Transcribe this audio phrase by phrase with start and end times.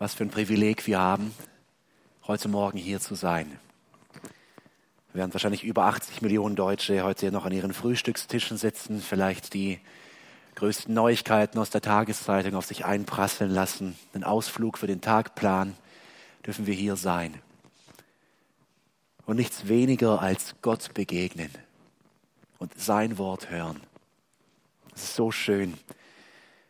[0.00, 1.34] Was für ein Privileg wir haben,
[2.28, 3.58] heute Morgen hier zu sein.
[5.12, 9.80] Werden wahrscheinlich über 80 Millionen Deutsche heute noch an ihren Frühstückstischen sitzen, vielleicht die
[10.54, 15.76] größten Neuigkeiten aus der Tageszeitung auf sich einprasseln lassen, einen Ausflug für den Tag planen,
[16.46, 17.34] dürfen wir hier sein.
[19.26, 21.50] Und nichts weniger als Gott begegnen
[22.58, 23.80] und sein Wort hören.
[24.92, 25.74] Das ist so schön.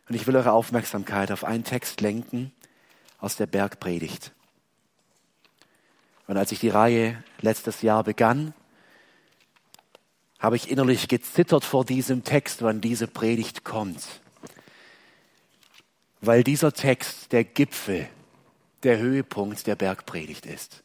[0.07, 2.51] Und ich will eure Aufmerksamkeit auf einen Text lenken,
[3.19, 4.31] aus der Bergpredigt.
[6.27, 8.53] Und als ich die Reihe letztes Jahr begann,
[10.39, 14.05] habe ich innerlich gezittert vor diesem Text, wann diese Predigt kommt.
[16.21, 18.07] Weil dieser Text der Gipfel,
[18.83, 20.83] der Höhepunkt der Bergpredigt ist.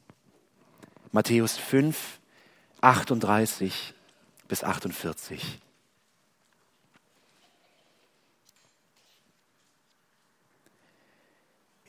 [1.13, 2.19] Matthäus 5,
[2.81, 3.95] 38
[4.49, 5.61] bis 48.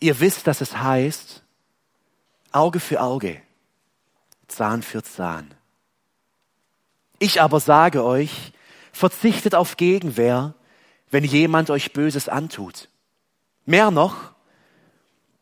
[0.05, 1.41] Ihr wisst, dass es heißt,
[2.51, 3.41] Auge für Auge,
[4.47, 5.51] Zahn für Zahn.
[7.17, 8.53] Ich aber sage euch,
[8.91, 10.53] verzichtet auf Gegenwehr,
[11.09, 12.87] wenn jemand euch Böses antut.
[13.65, 14.35] Mehr noch,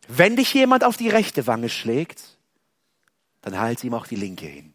[0.07, 2.37] wenn dich jemand auf die rechte Wange schlägt,
[3.41, 4.73] dann halt ihm auch die linke hin.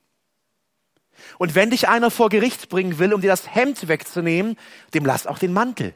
[1.39, 4.59] Und wenn dich einer vor Gericht bringen will, um dir das Hemd wegzunehmen,
[4.93, 5.95] dem lass auch den Mantel.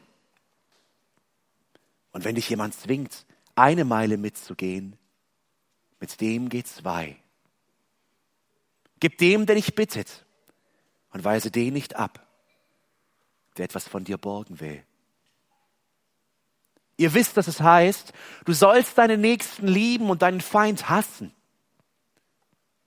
[2.11, 4.97] Und wenn dich jemand zwingt, eine Meile mitzugehen,
[5.99, 7.17] mit dem geht zwei.
[8.99, 10.25] Gib dem, der dich bittet,
[11.11, 12.25] und weise den nicht ab,
[13.57, 14.83] der etwas von dir borgen will.
[16.97, 18.13] Ihr wisst, dass es heißt,
[18.45, 21.33] du sollst deinen Nächsten lieben und deinen Feind hassen.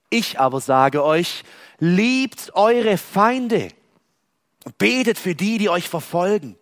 [0.09, 1.43] Ich aber sage euch,
[1.79, 3.69] liebt eure Feinde
[4.63, 6.57] und betet für die, die euch verfolgen.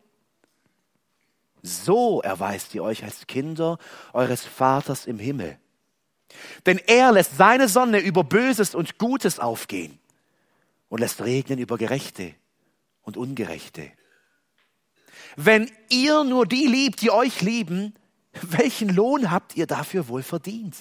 [1.66, 3.80] So erweist ihr euch als Kinder
[4.14, 5.58] eures Vaters im Himmel.
[6.68, 9.98] Denn er lässt seine Sonne über Böses und Gutes aufgehen
[10.90, 12.36] und lässt regnen über Gerechte
[13.02, 13.92] und Ungerechte.
[15.38, 17.96] Wenn ihr nur die liebt, die euch lieben,
[18.44, 20.76] welchen Lohn habt ihr dafür wohl verdient?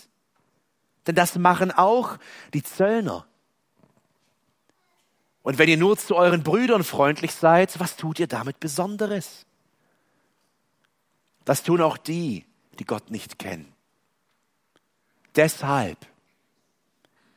[1.06, 2.18] Denn das machen auch
[2.52, 3.26] die Zöllner.
[5.42, 9.46] Und wenn ihr nur zu euren Brüdern freundlich seid, was tut ihr damit Besonderes?
[11.44, 12.44] Das tun auch die,
[12.78, 13.72] die Gott nicht kennen.
[15.36, 15.98] Deshalb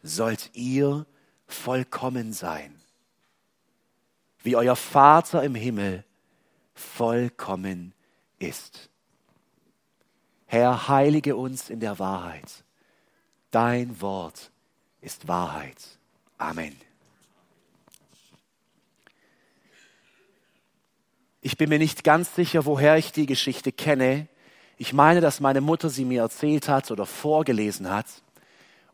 [0.04, 1.06] sollt ihr
[1.48, 2.76] vollkommen sein,
[4.44, 6.04] wie euer Vater im Himmel
[6.74, 7.94] vollkommen
[8.40, 8.90] ist.
[10.46, 12.64] Herr, heilige uns in der Wahrheit.
[13.52, 14.52] Dein Wort
[15.02, 16.00] ist Wahrheit.
[16.38, 16.76] Amen.
[21.48, 24.28] Ich bin mir nicht ganz sicher, woher ich die Geschichte kenne.
[24.78, 28.06] Ich meine, dass meine Mutter sie mir erzählt hat oder vorgelesen hat.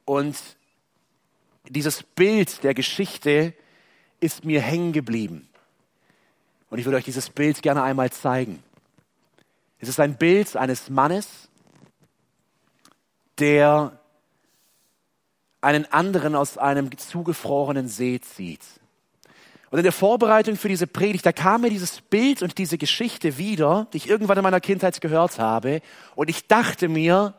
[0.05, 0.37] Und
[1.67, 3.55] dieses Bild der Geschichte
[4.19, 5.49] ist mir hängen geblieben.
[6.69, 8.61] Und ich würde euch dieses Bild gerne einmal zeigen.
[9.79, 11.49] Es ist ein Bild eines Mannes,
[13.39, 13.99] der
[15.59, 18.61] einen anderen aus einem zugefrorenen See zieht.
[19.73, 23.39] Und in der Vorbereitung für diese Predigt, da kam mir dieses Bild und diese Geschichte
[23.39, 25.81] wieder, die ich irgendwann in meiner Kindheit gehört habe.
[26.13, 27.33] Und ich dachte mir,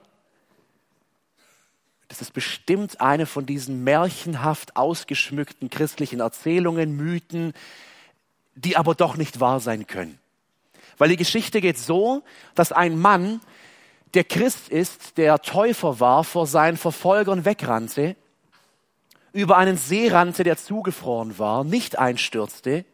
[2.08, 7.52] das ist bestimmt eine von diesen märchenhaft ausgeschmückten christlichen Erzählungen, Mythen,
[8.56, 10.18] die aber doch nicht wahr sein können.
[10.98, 12.24] Weil die Geschichte geht so,
[12.56, 13.42] dass ein Mann,
[14.14, 18.16] der Christ ist, der Täufer war, vor seinen Verfolgern wegrannte
[19.34, 22.84] über einen See rannte, der zugefroren war, nicht einstürzte,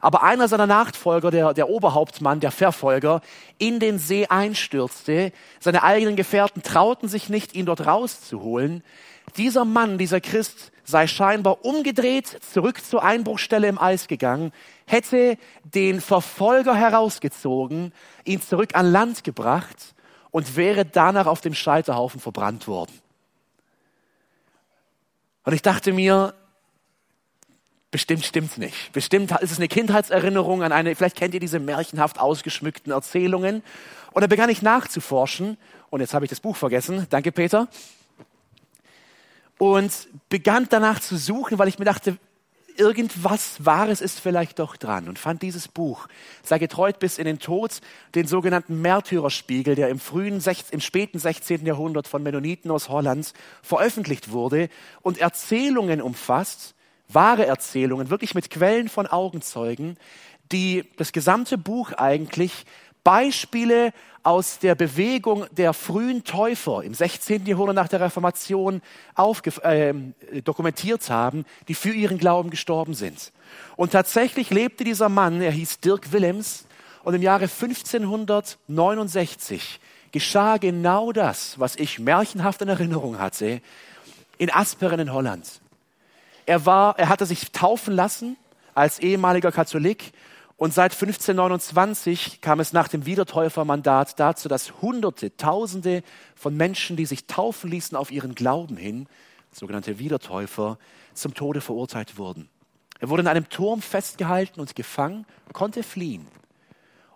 [0.00, 3.20] aber einer seiner Nachfolger, der, der Oberhauptmann, der Verfolger,
[3.58, 5.32] in den See einstürzte.
[5.60, 8.82] Seine eigenen Gefährten trauten sich nicht, ihn dort rauszuholen.
[9.36, 14.52] Dieser Mann, dieser Christ, sei scheinbar umgedreht, zurück zur Einbruchstelle im Eis gegangen,
[14.86, 17.92] hätte den Verfolger herausgezogen,
[18.24, 19.94] ihn zurück an Land gebracht
[20.30, 23.03] und wäre danach auf dem Scheiterhaufen verbrannt worden.
[25.44, 26.34] Und ich dachte mir,
[27.90, 28.92] bestimmt stimmt's nicht.
[28.92, 33.62] Bestimmt ist es eine Kindheitserinnerung an eine, vielleicht kennt ihr diese märchenhaft ausgeschmückten Erzählungen.
[34.12, 35.56] Und da begann ich nachzuforschen.
[35.90, 37.06] Und jetzt habe ich das Buch vergessen.
[37.10, 37.68] Danke, Peter.
[39.58, 42.16] Und begann danach zu suchen, weil ich mir dachte,
[42.76, 46.08] irgendwas Wahres ist vielleicht doch dran und fand dieses Buch,
[46.42, 47.80] sei getreut bis in den Tod,
[48.14, 51.66] den sogenannten Märtyrerspiegel, der im frühen, im späten 16.
[51.66, 53.32] Jahrhundert von Mennoniten aus Holland
[53.62, 54.68] veröffentlicht wurde
[55.02, 56.74] und Erzählungen umfasst,
[57.08, 59.96] wahre Erzählungen, wirklich mit Quellen von Augenzeugen,
[60.52, 62.64] die das gesamte Buch eigentlich
[63.04, 63.92] Beispiele
[64.22, 67.46] aus der Bewegung der frühen Täufer im 16.
[67.46, 68.80] Jahrhundert nach der Reformation
[69.62, 69.94] äh,
[70.42, 73.32] dokumentiert haben, die für ihren Glauben gestorben sind.
[73.76, 76.66] Und tatsächlich lebte dieser Mann, er hieß Dirk Willems,
[77.04, 79.80] und im Jahre 1569
[80.10, 83.60] geschah genau das, was ich märchenhaft in Erinnerung hatte,
[84.38, 85.60] in Asperen in Holland.
[86.46, 88.38] Er war, er hatte sich taufen lassen
[88.74, 90.12] als ehemaliger Katholik
[90.56, 96.02] und seit 1529 kam es nach dem Wiedertäufermandat dazu, dass Hunderte, Tausende
[96.36, 99.08] von Menschen, die sich taufen ließen auf ihren Glauben hin,
[99.50, 100.78] sogenannte Wiedertäufer,
[101.12, 102.48] zum Tode verurteilt wurden.
[103.00, 106.26] Er wurde in einem Turm festgehalten und gefangen, konnte fliehen.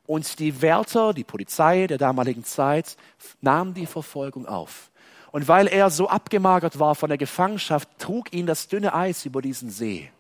[0.07, 2.97] Und die Wärter, die Polizei der damaligen Zeit,
[3.41, 4.91] nahmen die Verfolgung auf.
[5.31, 9.43] Und weil er so abgemagert war von der Gefangenschaft, trug ihn das dünne Eis über
[9.43, 10.11] diesen See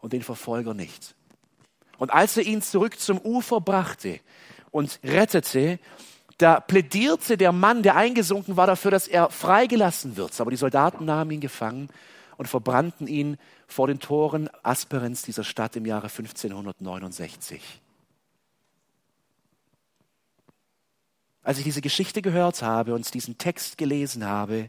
[0.00, 1.14] und den Verfolger nicht.
[1.98, 4.20] Und als er ihn zurück zum Ufer brachte
[4.70, 5.78] und rettete,
[6.38, 10.38] da plädierte der Mann, der eingesunken war, dafür, dass er freigelassen wird.
[10.40, 11.88] Aber die Soldaten nahmen ihn gefangen
[12.36, 17.80] und verbrannten ihn vor den Toren Asperens, dieser Stadt, im Jahre 1569.
[21.42, 24.68] Als ich diese Geschichte gehört habe und diesen Text gelesen habe,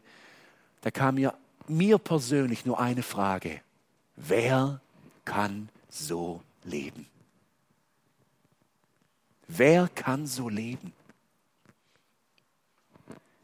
[0.82, 1.34] da kam mir,
[1.68, 3.62] mir persönlich nur eine Frage.
[4.16, 4.80] Wer
[5.26, 7.08] kann so leben?
[9.48, 10.94] Wer kann so leben?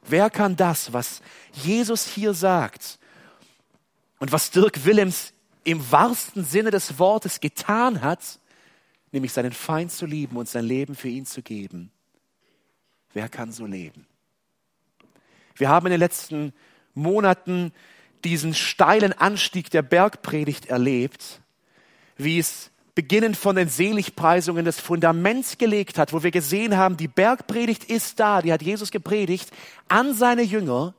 [0.05, 1.21] Wer kann das, was
[1.53, 3.00] Jesus hier sagt
[4.19, 5.33] und was Dirk Willems
[5.63, 8.39] im wahrsten Sinne des Wortes getan hat,
[9.13, 11.89] nämlich seinen Feind zu lieben und sein Leben für ihn zu geben?
[13.13, 14.05] Wer kann so leben?
[15.55, 16.51] Wir haben in den letzten
[16.94, 17.71] Monaten
[18.23, 21.41] diesen steilen Anstieg der Bergpredigt erlebt,
[22.17, 27.07] wie es beginnend von den Seligpreisungen das Fundament gelegt hat, wo wir gesehen haben, die
[27.07, 29.51] Bergpredigt ist da, die hat Jesus gepredigt
[29.88, 30.94] an seine Jünger,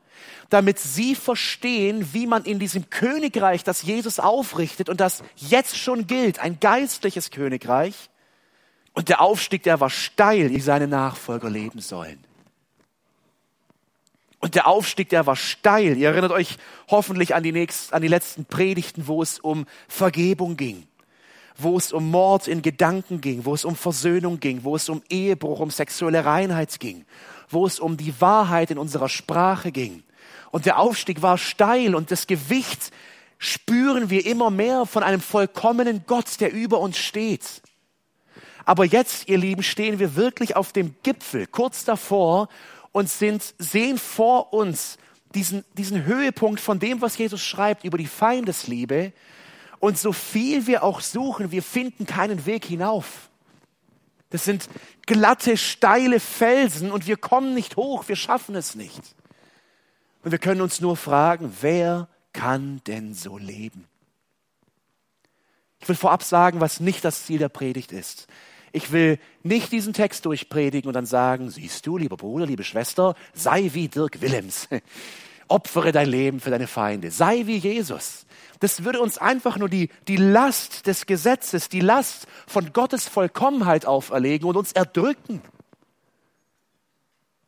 [0.51, 6.07] damit sie verstehen, wie man in diesem Königreich, das Jesus aufrichtet und das jetzt schon
[6.07, 8.11] gilt, ein geistliches Königreich,
[8.97, 12.25] und der Aufstieg, der war steil, wie seine Nachfolger leben sollen.
[14.39, 15.97] Und der Aufstieg, der war steil.
[15.97, 16.59] Ihr erinnert euch
[16.89, 20.87] hoffentlich an die, nächsten, an die letzten Predigten, wo es um Vergebung ging
[21.57, 25.03] wo es um Mord in Gedanken ging, wo es um Versöhnung ging, wo es um
[25.09, 27.05] Ehebruch, um sexuelle Reinheit ging,
[27.49, 30.03] wo es um die Wahrheit in unserer Sprache ging.
[30.51, 32.91] Und der Aufstieg war steil und das Gewicht
[33.39, 37.63] spüren wir immer mehr von einem vollkommenen Gott, der über uns steht.
[38.65, 42.49] Aber jetzt, ihr Lieben, stehen wir wirklich auf dem Gipfel, kurz davor
[42.93, 44.99] und sind, sehen vor uns
[45.35, 49.13] diesen, diesen Höhepunkt von dem, was Jesus schreibt über die Feindesliebe
[49.85, 53.29] und so viel wir auch suchen, wir finden keinen Weg hinauf.
[54.31, 54.71] Das sind
[55.05, 59.15] glatte, steile Felsen und wir kommen nicht hoch, wir schaffen es nicht.
[60.23, 63.85] Und wir können uns nur fragen, wer kann denn so leben?
[65.81, 68.27] Ich will vorab sagen, was nicht das Ziel der Predigt ist.
[68.73, 73.15] Ich will nicht diesen Text durchpredigen und dann sagen, siehst du, lieber Bruder, liebe Schwester,
[73.35, 74.67] sei wie Dirk Willems.
[75.55, 77.11] Opfere dein Leben für deine Feinde.
[77.11, 78.25] Sei wie Jesus
[78.65, 83.85] das würde uns einfach nur die, die Last des Gesetzes, die Last von Gottes Vollkommenheit
[83.85, 85.43] auferlegen und uns erdrücken.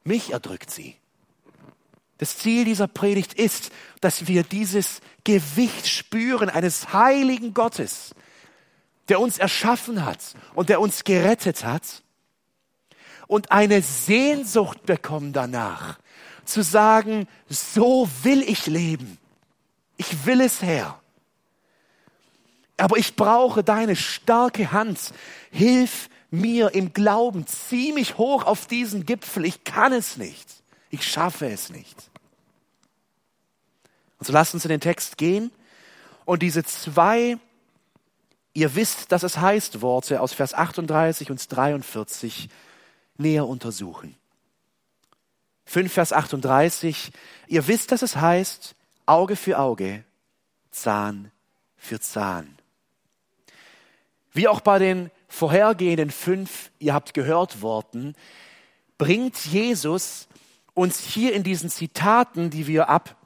[0.05, 0.95] Mich erdrückt sie.
[2.19, 3.73] Das Ziel dieser Predigt ist,
[4.03, 8.15] dass wir dieses Gewicht spüren eines heiligen Gottes,
[9.09, 12.03] der uns erschaffen hat und der uns gerettet hat
[13.27, 15.99] und eine Sehnsucht bekommen danach,
[16.47, 19.19] zu sagen, so will ich leben.
[19.97, 21.01] Ich will es, Herr.
[22.77, 25.13] Aber ich brauche deine starke Hand.
[25.51, 27.47] Hilf mir im Glauben.
[27.47, 29.45] Zieh mich hoch auf diesen Gipfel.
[29.45, 30.63] Ich kann es nicht.
[30.91, 32.11] Ich schaffe es nicht.
[34.19, 35.51] Und so lasst uns in den Text gehen
[36.25, 37.39] und diese zwei,
[38.53, 42.49] ihr wisst, dass es heißt, Worte aus Vers 38 und 43
[43.17, 44.17] näher untersuchen.
[45.67, 47.13] 5 Vers 38,
[47.49, 50.05] ihr wisst, dass es heißt, Auge für Auge,
[50.71, 51.31] Zahn
[51.77, 52.57] für Zahn.
[54.33, 58.15] Wie auch bei den vorhergehenden fünf, ihr habt gehört Worten,
[58.99, 60.29] bringt Jesus
[60.75, 63.17] uns hier in diesen Zitaten, die wir ab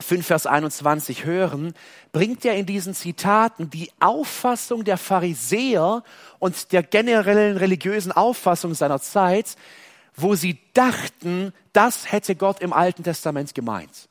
[0.00, 1.74] 5 Vers 21 hören,
[2.12, 6.02] bringt er in diesen Zitaten die Auffassung der Pharisäer
[6.38, 9.56] und der generellen religiösen Auffassung seiner Zeit,
[10.16, 14.08] wo sie dachten, das hätte Gott im Alten Testament gemeint.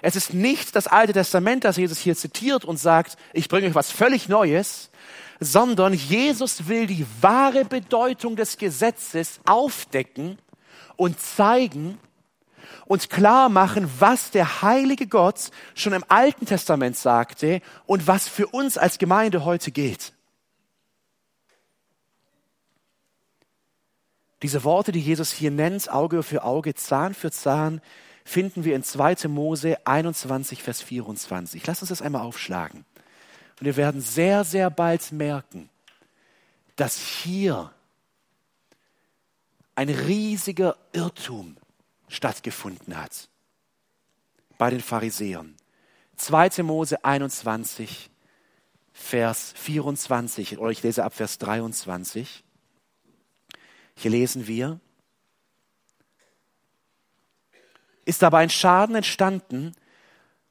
[0.00, 3.74] Es ist nicht das Alte Testament, das Jesus hier zitiert und sagt, ich bringe euch
[3.74, 4.90] was völlig Neues,
[5.40, 10.38] sondern Jesus will die wahre Bedeutung des Gesetzes aufdecken
[10.96, 11.98] und zeigen
[12.86, 18.46] und klar machen, was der heilige Gott schon im Alten Testament sagte und was für
[18.46, 20.12] uns als Gemeinde heute gilt.
[24.42, 27.80] Diese Worte, die Jesus hier nennt, Auge für Auge, Zahn für Zahn,
[28.24, 29.28] finden wir in 2.
[29.28, 31.66] Mose 21, Vers 24.
[31.66, 32.84] Lass uns das einmal aufschlagen.
[33.58, 35.68] Und wir werden sehr, sehr bald merken,
[36.76, 37.72] dass hier
[39.74, 41.56] ein riesiger Irrtum
[42.08, 43.28] stattgefunden hat
[44.58, 45.56] bei den Pharisäern.
[46.16, 46.62] 2.
[46.62, 48.10] Mose 21,
[48.92, 52.44] Vers 24, oder ich lese ab Vers 23.
[54.00, 54.78] Hier lesen wir,
[58.04, 59.72] ist aber ein Schaden entstanden,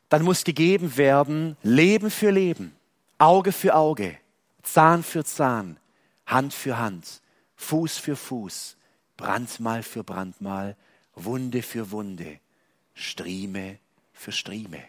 [0.09, 2.75] dann muss gegeben werden Leben für Leben,
[3.17, 4.17] Auge für Auge,
[4.63, 5.79] Zahn für Zahn,
[6.25, 7.21] Hand für Hand,
[7.55, 8.75] Fuß für Fuß,
[9.15, 10.75] Brandmal für Brandmal,
[11.15, 12.41] Wunde für Wunde,
[12.95, 13.79] Strieme
[14.11, 14.83] für Strieme.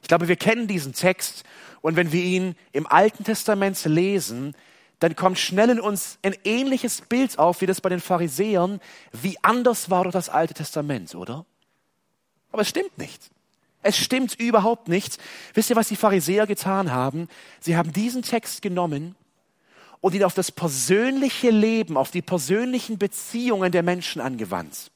[0.00, 1.42] Ich glaube, wir kennen diesen Text
[1.80, 4.54] und wenn wir ihn im Alten Testament lesen,
[5.02, 8.80] dann kommt schnell in uns ein ähnliches Bild auf, wie das bei den Pharisäern,
[9.12, 11.44] wie anders war doch das Alte Testament, oder?
[12.52, 13.30] Aber es stimmt nicht.
[13.82, 15.18] Es stimmt überhaupt nicht.
[15.54, 17.28] Wisst ihr, was die Pharisäer getan haben?
[17.58, 19.16] Sie haben diesen Text genommen
[20.00, 24.92] und ihn auf das persönliche Leben, auf die persönlichen Beziehungen der Menschen angewandt.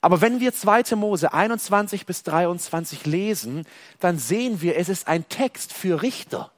[0.00, 0.96] Aber wenn wir 2.
[0.96, 3.66] Mose 21 bis 23 lesen,
[3.98, 6.52] dann sehen wir, es ist ein Text für Richter.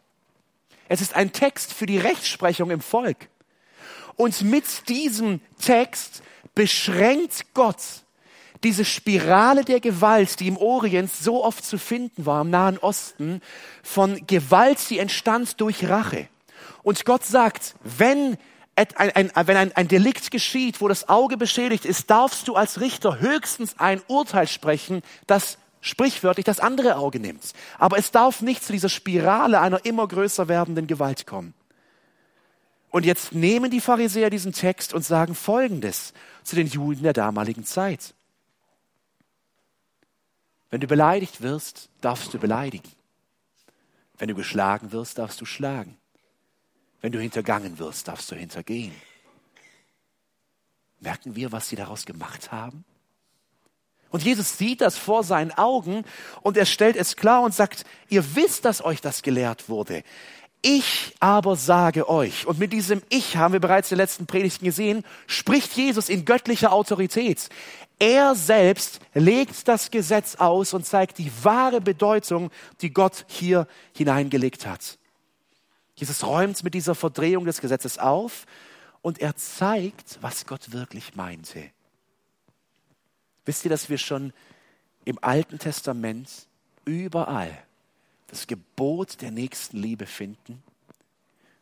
[0.89, 3.29] Es ist ein Text für die Rechtsprechung im Volk.
[4.17, 6.23] Und mit diesem Text
[6.55, 7.77] beschränkt Gott
[8.65, 13.41] diese Spirale der Gewalt, die im Orient so oft zu finden war, im Nahen Osten,
[13.83, 16.29] von Gewalt, die entstand durch Rache.
[16.83, 18.37] Und Gott sagt, wenn
[18.75, 22.81] ein, ein, wenn ein, ein Delikt geschieht, wo das Auge beschädigt ist, darfst du als
[22.81, 27.53] Richter höchstens ein Urteil sprechen, das sprichwörtlich das andere Auge nimmt.
[27.79, 31.55] Aber es darf nicht zu dieser Spirale einer immer größer werdenden Gewalt kommen.
[32.91, 37.65] Und jetzt nehmen die Pharisäer diesen Text und sagen Folgendes zu den Juden der damaligen
[37.65, 38.15] Zeit.
[40.71, 42.91] Wenn du beleidigt wirst, darfst du beleidigen.
[44.19, 45.97] Wenn du geschlagen wirst, darfst du schlagen.
[47.01, 48.95] Wenn du hintergangen wirst, darfst du hintergehen.
[51.01, 52.85] Merken wir, was sie daraus gemacht haben?
[54.11, 56.05] Und Jesus sieht das vor seinen Augen
[56.43, 60.03] und er stellt es klar und sagt, ihr wisst, dass euch das gelehrt wurde.
[60.61, 64.65] Ich aber sage euch, und mit diesem Ich haben wir bereits in den letzten Predigten
[64.65, 67.49] gesehen, spricht Jesus in göttlicher Autorität.
[68.01, 72.51] Er selbst legt das Gesetz aus und zeigt die wahre Bedeutung,
[72.81, 74.99] die Gott hier hineingelegt hat.
[75.95, 78.47] Jesus räumt mit dieser Verdrehung des Gesetzes auf
[79.03, 81.71] und er zeigt, was Gott wirklich meinte.
[83.49, 84.35] Wisst ihr, dass wir schon
[85.07, 86.29] im Alten Testament
[86.85, 87.57] überall
[88.27, 90.63] das Gebot der nächsten Liebe finden?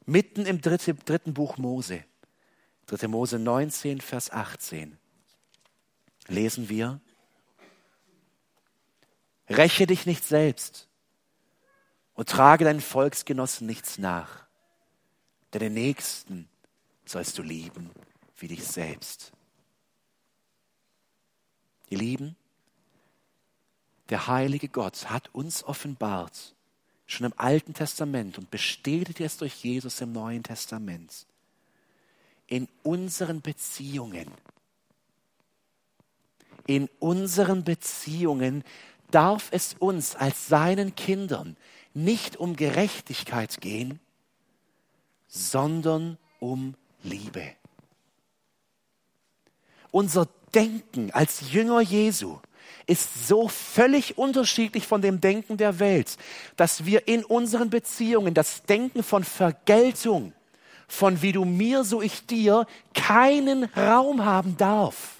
[0.04, 2.02] Mitten im dritte, dritten Buch Mose,
[2.86, 3.06] 3.
[3.06, 4.98] Mose 19, Vers 18,
[6.26, 7.00] lesen wir,
[9.48, 10.88] Räche dich nicht selbst
[12.14, 14.44] und trage deinen Volksgenossen nichts nach,
[15.52, 16.48] denn den Nächsten
[17.04, 17.90] sollst du lieben
[18.38, 19.35] wie dich selbst.
[21.88, 22.36] Ihr Lieben,
[24.08, 26.54] der heilige Gott hat uns offenbart,
[27.06, 31.26] schon im Alten Testament und bestätigt es durch Jesus im Neuen Testament,
[32.46, 34.30] in unseren Beziehungen,
[36.66, 38.64] in unseren Beziehungen
[39.10, 41.56] darf es uns als seinen Kindern
[41.94, 44.00] nicht um Gerechtigkeit gehen,
[45.28, 47.54] sondern um Liebe.
[49.92, 52.38] Unser Denken als Jünger Jesu
[52.86, 56.16] ist so völlig unterschiedlich von dem Denken der Welt,
[56.56, 60.32] dass wir in unseren Beziehungen das Denken von Vergeltung,
[60.88, 65.16] von wie du mir, so ich dir, keinen Raum haben darf.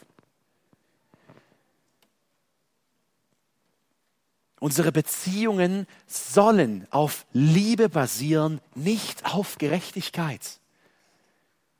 [4.58, 10.40] Unsere Beziehungen sollen auf Liebe basieren, nicht auf Gerechtigkeit.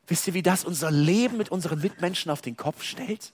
[0.09, 3.33] Wisst ihr, wie das unser Leben mit unseren Mitmenschen auf den Kopf stellt?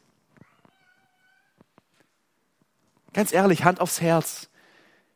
[3.12, 4.48] Ganz ehrlich, Hand aufs Herz.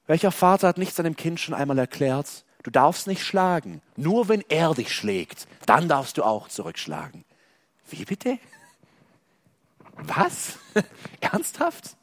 [0.07, 4.45] Welcher Vater hat nicht seinem Kind schon einmal erklärt, du darfst nicht schlagen, nur wenn
[4.49, 7.25] er dich schlägt, dann darfst du auch zurückschlagen.
[7.88, 8.38] Wie bitte?
[9.95, 10.59] Was?
[11.21, 11.96] Ernsthaft?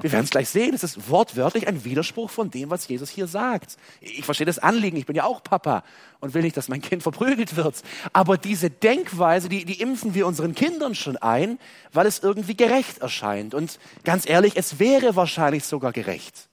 [0.00, 0.74] Wir werden es gleich sehen.
[0.74, 3.76] Es ist wortwörtlich ein Widerspruch von dem, was Jesus hier sagt.
[4.00, 4.96] Ich verstehe das Anliegen.
[4.96, 5.84] Ich bin ja auch Papa
[6.20, 7.82] und will nicht, dass mein Kind verprügelt wird.
[8.12, 11.58] Aber diese Denkweise, die, die impfen wir unseren Kindern schon ein,
[11.92, 13.54] weil es irgendwie gerecht erscheint.
[13.54, 16.48] Und ganz ehrlich, es wäre wahrscheinlich sogar gerecht.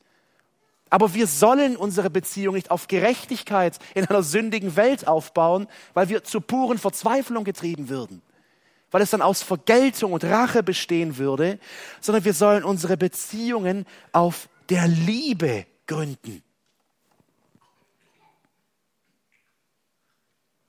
[0.90, 6.24] Aber wir sollen unsere Beziehung nicht auf Gerechtigkeit in einer sündigen Welt aufbauen, weil wir
[6.24, 8.22] zur puren Verzweiflung getrieben würden
[8.92, 11.60] weil es dann aus Vergeltung und Rache bestehen würde,
[12.02, 16.44] sondern wir sollen unsere Beziehungen auf der Liebe gründen.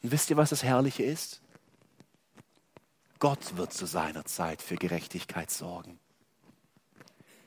[0.03, 1.41] Und wisst ihr, was das Herrliche ist?
[3.19, 6.01] Gott wird zu seiner Zeit für Gerechtigkeit sorgen.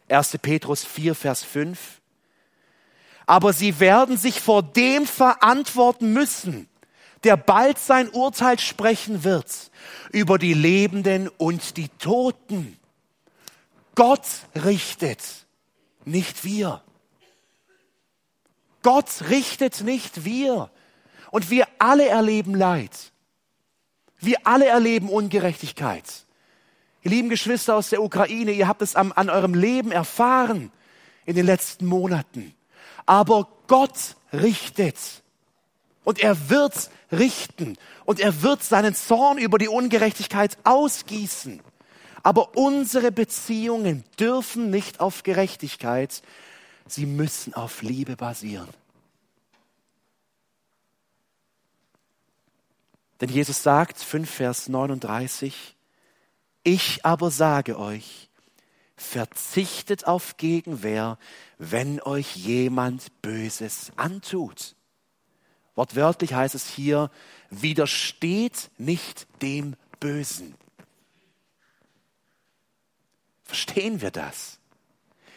[0.08, 0.38] 1.
[0.42, 2.02] Petrus 4, Vers 5.
[3.26, 6.70] Aber sie werden sich vor dem verantworten müssen,
[7.26, 9.72] der bald sein Urteil sprechen wird
[10.12, 12.78] über die Lebenden und die Toten.
[13.96, 15.22] Gott richtet,
[16.06, 16.82] nicht wir.
[18.84, 20.70] Gott richtet nicht wir.
[21.32, 23.12] Und wir alle erleben Leid.
[24.20, 26.26] Wir alle erleben Ungerechtigkeit.
[27.02, 30.72] Ihr lieben Geschwister aus der Ukraine, ihr habt es an, an eurem Leben erfahren
[31.26, 32.54] in den letzten Monaten.
[33.06, 34.98] Aber Gott richtet.
[36.06, 37.78] Und er wird richten.
[38.06, 41.60] Und er wird seinen Zorn über die Ungerechtigkeit ausgießen.
[42.24, 46.24] Aber unsere Beziehungen dürfen nicht auf Gerechtigkeit,
[46.88, 48.70] sie müssen auf Liebe basieren.
[53.22, 55.76] Denn Jesus sagt, 5 Vers 39,
[56.64, 58.30] ich aber sage euch,
[58.98, 61.18] verzichtet auf Gegenwehr,
[61.58, 64.76] wenn euch jemand Böses antut.
[65.76, 67.12] Wortwörtlich heißt es hier,
[67.50, 70.56] widersteht nicht dem Bösen.
[73.44, 74.60] Verstehen wir das?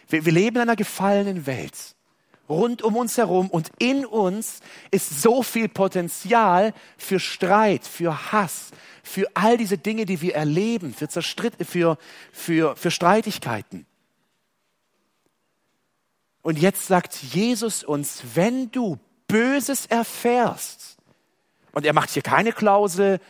[0.09, 1.95] Wir, wir leben in einer gefallenen Welt.
[2.49, 8.71] Rund um uns herum und in uns ist so viel Potenzial für Streit, für Hass,
[9.02, 11.99] für all diese Dinge, die wir erleben, für, Zerstritt, für,
[12.33, 13.85] für, für Streitigkeiten.
[16.40, 20.96] Und jetzt sagt Jesus uns, wenn du Böses erfährst,
[21.72, 23.20] und er macht hier keine Klausel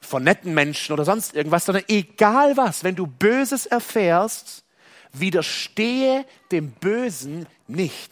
[0.00, 4.64] von netten Menschen oder sonst irgendwas, sondern egal was, wenn du Böses erfährst,
[5.12, 8.10] widerstehe dem Bösen nicht.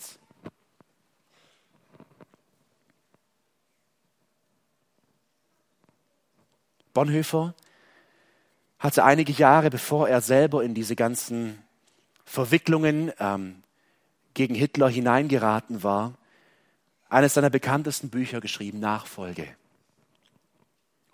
[6.92, 7.54] Bonhoeffer
[8.78, 11.62] hatte einige Jahre, bevor er selber in diese ganzen
[12.24, 13.62] Verwicklungen ähm,
[14.34, 16.14] gegen Hitler hineingeraten war,
[17.08, 19.48] eines seiner bekanntesten Bücher geschrieben, Nachfolge.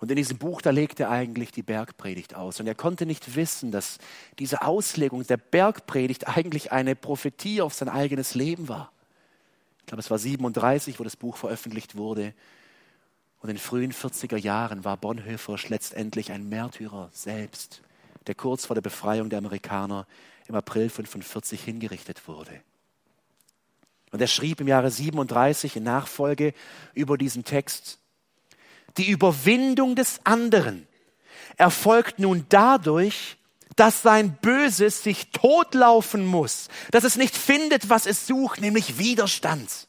[0.02, 2.58] Und in diesem Buch, da legt er eigentlich die Bergpredigt aus.
[2.58, 3.98] Und er konnte nicht wissen, dass
[4.40, 8.90] diese Auslegung der Bergpredigt eigentlich eine Prophetie auf sein eigenes Leben war.
[9.78, 12.34] Ich glaube, es war 37, wo das Buch veröffentlicht wurde.
[13.40, 17.82] Und in den frühen 40er Jahren war Bonhoeffer letztendlich ein Märtyrer selbst,
[18.26, 20.08] der kurz vor der Befreiung der Amerikaner
[20.48, 22.60] im April 45 hingerichtet wurde.
[24.12, 26.54] Und er schrieb im Jahre 37 in Nachfolge
[26.94, 27.98] über diesen Text,
[28.98, 30.86] die Überwindung des anderen
[31.56, 33.38] erfolgt nun dadurch,
[33.74, 39.88] dass sein Böses sich totlaufen muss, dass es nicht findet, was es sucht, nämlich Widerstand.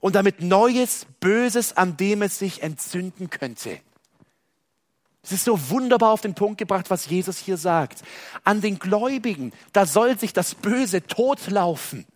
[0.00, 3.78] Und damit Neues, Böses, an dem es sich entzünden könnte.
[5.22, 8.02] Es ist so wunderbar auf den Punkt gebracht, was Jesus hier sagt.
[8.44, 12.06] An den Gläubigen, da soll sich das Böse totlaufen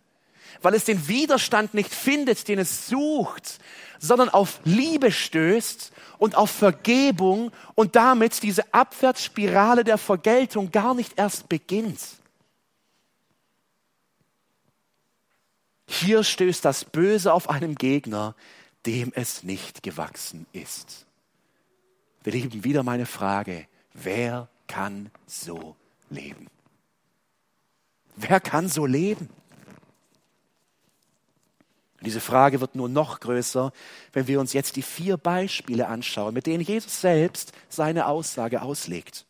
[0.61, 3.59] weil es den Widerstand nicht findet, den es sucht,
[3.99, 11.13] sondern auf Liebe stößt und auf Vergebung und damit diese Abwärtsspirale der Vergeltung gar nicht
[11.17, 11.99] erst beginnt.
[15.87, 18.35] Hier stößt das Böse auf einen Gegner,
[18.85, 21.05] dem es nicht gewachsen ist.
[22.23, 25.75] Wir lieben wieder meine Frage, wer kann so
[26.09, 26.47] leben?
[28.17, 29.29] Wer kann so leben?
[32.01, 33.71] Diese Frage wird nur noch größer,
[34.13, 39.25] wenn wir uns jetzt die vier Beispiele anschauen, mit denen Jesus selbst seine Aussage auslegt.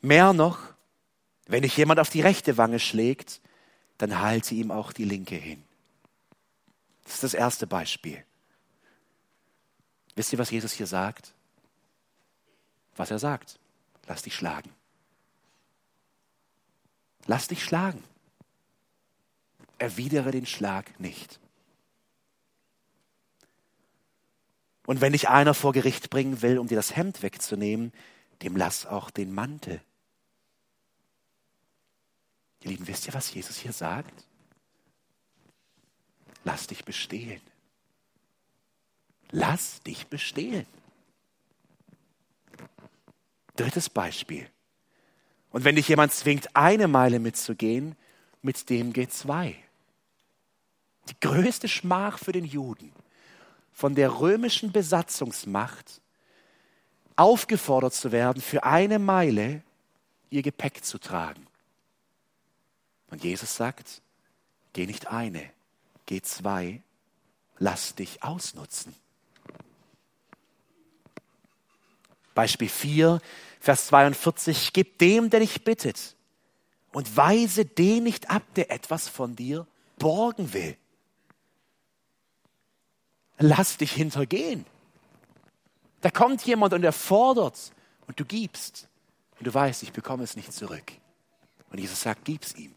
[0.00, 0.58] Mehr noch,
[1.46, 3.40] wenn dich jemand auf die rechte Wange schlägt,
[3.98, 5.62] dann halte ihm auch die linke hin.
[7.04, 8.24] Das ist das erste Beispiel.
[10.16, 11.32] Wisst ihr, was Jesus hier sagt?
[12.96, 13.58] Was er sagt.
[14.08, 14.70] Lass dich schlagen.
[17.26, 18.02] Lass dich schlagen
[19.80, 21.40] erwidere den Schlag nicht.
[24.86, 27.92] Und wenn dich einer vor Gericht bringen will, um dir das Hemd wegzunehmen,
[28.42, 29.80] dem lass auch den Mantel.
[32.62, 34.26] Ihr Lieben, wisst ihr, was Jesus hier sagt?
[36.44, 37.40] Lass dich bestehlen.
[39.30, 40.66] Lass dich bestehlen.
[43.56, 44.50] Drittes Beispiel.
[45.50, 47.96] Und wenn dich jemand zwingt, eine Meile mitzugehen,
[48.42, 49.56] mit dem geht zwei.
[51.08, 52.92] Die größte Schmach für den Juden,
[53.72, 56.00] von der römischen Besatzungsmacht
[57.16, 59.62] aufgefordert zu werden, für eine Meile
[60.30, 61.46] ihr Gepäck zu tragen.
[63.10, 64.02] Und Jesus sagt,
[64.72, 65.50] geh nicht eine,
[66.06, 66.82] geh zwei,
[67.58, 68.94] lass dich ausnutzen.
[72.34, 73.20] Beispiel 4,
[73.60, 76.16] Vers 42, gib dem, der dich bittet
[76.92, 79.66] und weise den nicht ab, der etwas von dir
[79.98, 80.76] borgen will.
[83.42, 84.66] Lass dich hintergehen.
[86.02, 87.72] Da kommt jemand und er fordert
[88.06, 88.86] und du gibst.
[89.38, 90.92] Und du weißt, ich bekomme es nicht zurück.
[91.70, 92.74] Und Jesus sagt, gib's ihm.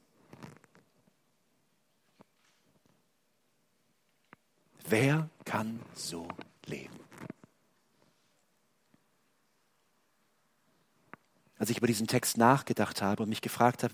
[4.88, 6.28] Wer kann so
[6.66, 6.98] leben?
[11.58, 13.94] Als ich über diesen Text nachgedacht habe und mich gefragt habe,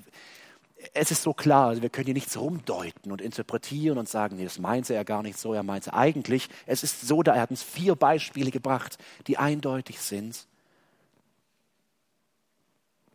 [0.94, 4.46] es ist so klar, also wir können hier nichts rumdeuten und interpretieren und sagen, nee,
[4.46, 7.52] das meinte er gar nicht so, er meinte eigentlich, es ist so, da er hat
[7.52, 10.46] uns vier Beispiele gebracht, die eindeutig sind.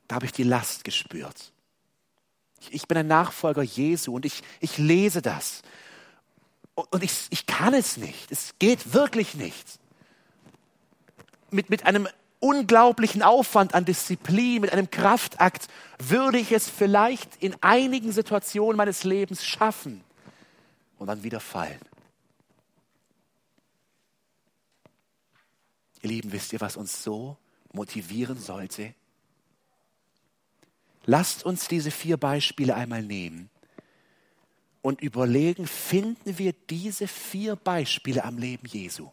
[0.09, 1.53] Da habe ich die Last gespürt.
[2.71, 5.63] Ich bin ein Nachfolger Jesu und ich, ich lese das.
[6.75, 8.31] Und ich, ich kann es nicht.
[8.31, 9.79] Es geht wirklich nicht.
[11.51, 12.09] Mit, mit einem
[12.45, 15.67] unglaublichen Aufwand an Disziplin, mit einem Kraftakt,
[15.99, 20.05] würde ich es vielleicht in einigen Situationen meines Lebens schaffen
[20.99, 21.81] und dann wieder fallen.
[26.03, 27.39] Ihr Lieben, wisst ihr, was uns so
[27.73, 28.95] motivieren sollte?
[31.07, 33.49] Lasst uns diese vier Beispiele einmal nehmen
[34.83, 39.11] und überlegen, finden wir diese vier Beispiele am Leben Jesu?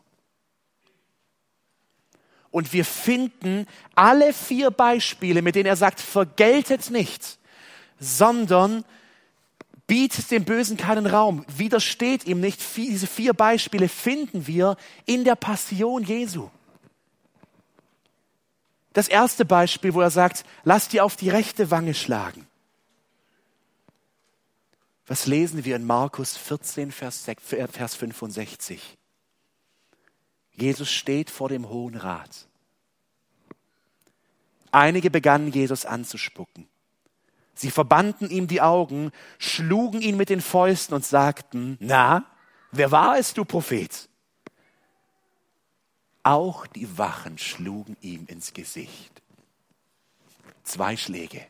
[2.52, 7.40] Und wir finden alle vier Beispiele, mit denen er sagt, vergeltet nicht,
[8.00, 8.84] sondern
[9.88, 12.62] bietet dem Bösen keinen Raum, widersteht ihm nicht.
[12.76, 16.50] Diese vier Beispiele finden wir in der Passion Jesu.
[18.94, 22.46] Das erste Beispiel, wo er sagt, lass dir auf die rechte Wange schlagen.
[25.08, 27.26] Was lesen wir in Markus 14, Vers
[27.96, 28.98] 65?
[30.54, 32.48] Jesus steht vor dem Hohen Rat.
[34.72, 36.68] Einige begannen Jesus anzuspucken.
[37.54, 42.26] Sie verbanden ihm die Augen, schlugen ihn mit den Fäusten und sagten, na,
[42.72, 44.10] wer war es, du Prophet?
[46.24, 49.22] Auch die Wachen schlugen ihm ins Gesicht.
[50.64, 51.46] Zwei Schläge.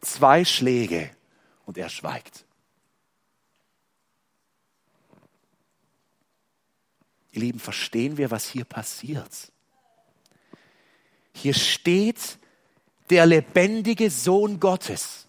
[0.00, 1.10] Zwei Schläge
[1.66, 2.44] und er schweigt.
[7.38, 9.30] Ihr Lieben, verstehen wir, was hier passiert?
[11.32, 12.36] Hier steht
[13.10, 15.28] der lebendige Sohn Gottes,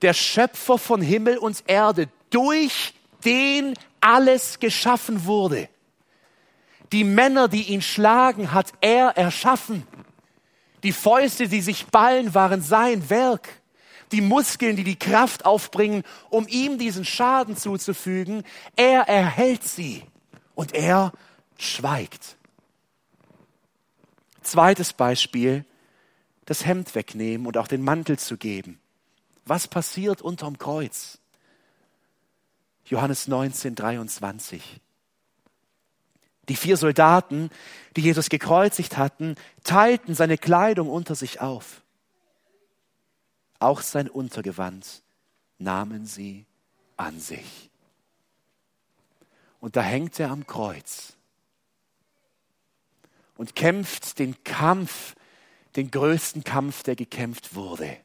[0.00, 5.68] der Schöpfer von Himmel und Erde, durch den alles geschaffen wurde.
[6.92, 9.84] Die Männer, die ihn schlagen, hat er erschaffen.
[10.84, 13.48] Die Fäuste, die sich ballen, waren sein Werk.
[14.12, 18.44] Die Muskeln, die die Kraft aufbringen, um ihm diesen Schaden zuzufügen,
[18.76, 20.04] er erhält sie
[20.54, 21.12] und er
[21.58, 22.36] schweigt.
[24.42, 25.64] Zweites Beispiel,
[26.44, 28.78] das Hemd wegnehmen und auch den Mantel zu geben.
[29.46, 31.18] Was passiert unterm Kreuz?
[32.86, 34.80] Johannes 19, 23.
[36.48, 37.50] Die vier Soldaten,
[37.96, 41.82] die Jesus gekreuzigt hatten, teilten seine Kleidung unter sich auf.
[43.58, 45.02] Auch sein Untergewand
[45.58, 46.44] nahmen sie
[46.98, 47.70] an sich.
[49.64, 51.16] Und da hängt er am Kreuz
[53.38, 55.16] und kämpft den Kampf,
[55.74, 57.96] den größten Kampf, der gekämpft wurde,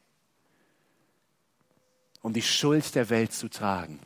[2.22, 4.00] um die Schuld der Welt zu tragen.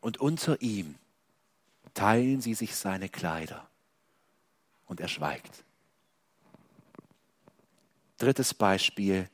[0.00, 0.94] Und unter ihm
[1.92, 3.68] teilen sie sich seine Kleider
[4.86, 5.64] und er schweigt.
[8.16, 9.28] Drittes Beispiel,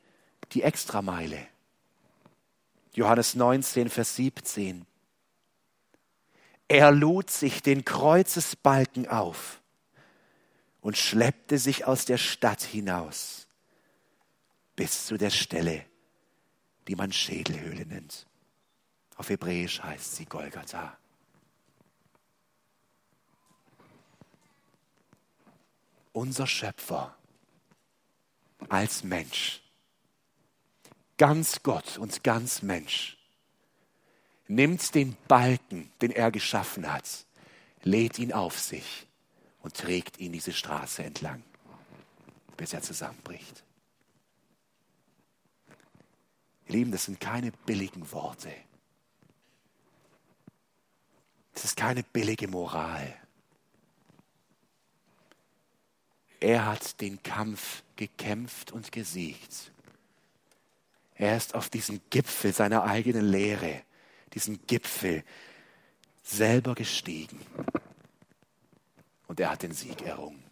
[0.50, 1.46] die Extrameile.
[2.94, 4.84] Johannes 19, Vers 17.
[6.68, 9.60] Er lud sich den Kreuzesbalken auf
[10.80, 13.46] und schleppte sich aus der Stadt hinaus
[14.74, 15.84] bis zu der Stelle,
[16.88, 18.26] die man Schädelhöhle nennt.
[19.16, 20.96] Auf Hebräisch heißt sie Golgatha.
[26.12, 27.16] Unser Schöpfer
[28.68, 29.62] als Mensch.
[31.16, 33.21] Ganz Gott und ganz Mensch.
[34.54, 37.24] Nimmt den Balken, den er geschaffen hat,
[37.84, 39.06] lädt ihn auf sich
[39.62, 41.42] und trägt ihn diese Straße entlang,
[42.58, 43.64] bis er zusammenbricht.
[46.66, 48.52] Ihr Lieben, das sind keine billigen Worte.
[51.54, 53.16] Das ist keine billige Moral.
[56.40, 59.72] Er hat den Kampf gekämpft und gesiegt.
[61.14, 63.82] Er ist auf diesen Gipfel seiner eigenen Lehre,
[64.34, 65.24] diesen Gipfel
[66.22, 67.40] selber gestiegen.
[69.26, 70.44] Und er hat den Sieg errungen.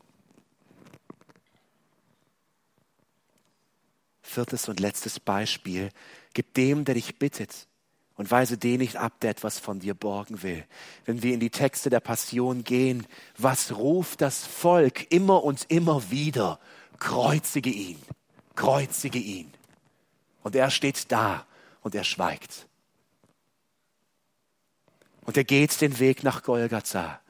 [4.22, 5.90] Viertes und letztes Beispiel.
[6.34, 7.66] Gib dem, der dich bittet
[8.14, 10.64] und weise den nicht ab, der etwas von dir borgen will.
[11.04, 16.10] Wenn wir in die Texte der Passion gehen, was ruft das Volk immer und immer
[16.10, 16.60] wieder?
[16.98, 17.98] Kreuzige ihn,
[18.54, 19.50] kreuzige ihn.
[20.42, 21.46] Und er steht da
[21.80, 22.66] und er schweigt.
[25.22, 27.20] Und er geht den Weg nach Golgatha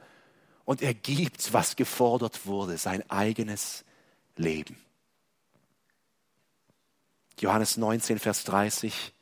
[0.65, 3.83] und er gibt, was gefordert wurde, sein eigenes
[4.35, 4.77] Leben.
[7.39, 9.13] Johannes 19, Vers 30.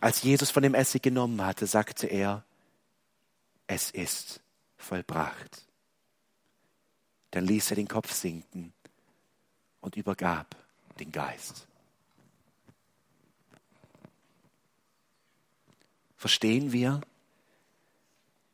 [0.00, 2.44] Als Jesus von dem Essig genommen hatte, sagte er,
[3.66, 4.40] es ist
[4.76, 5.64] vollbracht.
[7.30, 8.72] Dann ließ er den Kopf sinken
[9.80, 10.56] und übergab
[10.98, 11.66] den Geist.
[16.16, 17.00] Verstehen wir,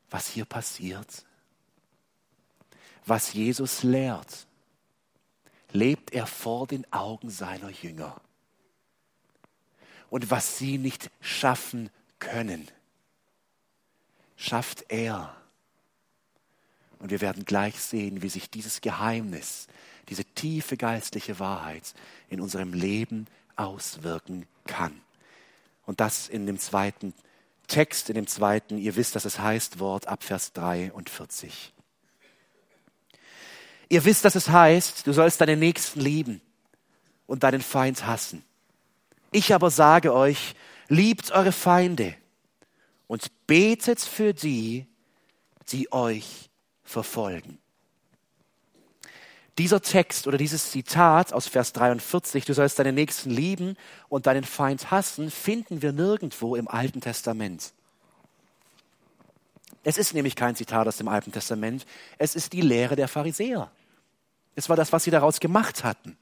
[0.09, 1.25] was hier passiert?
[3.05, 4.47] Was Jesus lehrt,
[5.71, 8.19] lebt er vor den Augen seiner Jünger
[10.09, 11.89] und was sie nicht schaffen
[12.19, 12.67] können,
[14.35, 15.35] schafft er.
[16.99, 19.67] Und wir werden gleich sehen, wie sich dieses Geheimnis,
[20.09, 21.93] diese tiefe geistliche Wahrheit
[22.29, 24.99] in unserem Leben auswirken kann.
[25.85, 27.13] Und das in dem zweiten
[27.67, 31.73] Text, in dem zweiten, ihr wisst, dass es heißt, Wort ab Vers 43.
[33.89, 36.41] Ihr wisst, dass es heißt, du sollst deinen Nächsten lieben
[37.25, 38.43] und deinen Feind hassen.
[39.31, 40.55] Ich aber sage euch,
[40.87, 42.15] liebt eure Feinde
[43.07, 44.87] und betet für die,
[45.69, 46.49] die euch
[46.83, 47.59] verfolgen.
[49.57, 53.75] Dieser Text oder dieses Zitat aus Vers 43, du sollst deinen Nächsten lieben
[54.07, 57.73] und deinen Feind hassen, finden wir nirgendwo im Alten Testament.
[59.83, 61.85] Es ist nämlich kein Zitat aus dem Alten Testament,
[62.17, 63.71] es ist die Lehre der Pharisäer.
[64.53, 66.17] Es war das, was sie daraus gemacht hatten.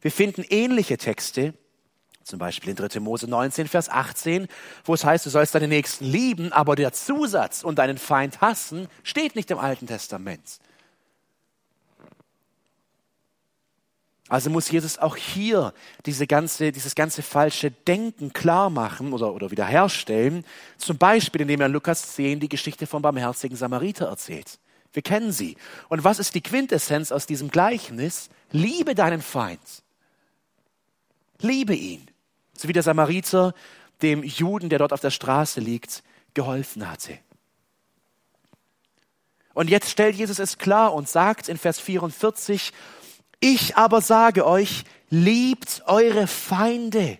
[0.00, 1.54] Wir finden ähnliche Texte
[2.22, 3.00] zum Beispiel in 3.
[3.00, 4.46] Mose 19, Vers 18,
[4.84, 8.88] wo es heißt, du sollst deinen Nächsten lieben, aber der Zusatz und deinen Feind hassen
[9.02, 10.60] steht nicht im Alten Testament.
[14.30, 15.74] Also muss Jesus auch hier
[16.06, 20.44] diese ganze, dieses ganze falsche Denken klar machen oder, oder wiederherstellen.
[20.78, 24.60] Zum Beispiel, indem er in Lukas 10 die Geschichte vom barmherzigen Samariter erzählt.
[24.92, 25.56] Wir kennen sie.
[25.88, 28.30] Und was ist die Quintessenz aus diesem Gleichnis?
[28.52, 29.60] Liebe deinen Feind.
[31.40, 32.06] Liebe ihn.
[32.56, 33.52] So wie der Samariter
[34.00, 37.18] dem Juden, der dort auf der Straße liegt, geholfen hatte.
[39.54, 42.72] Und jetzt stellt Jesus es klar und sagt in Vers 44,
[43.40, 47.18] ich aber sage euch, liebt eure Feinde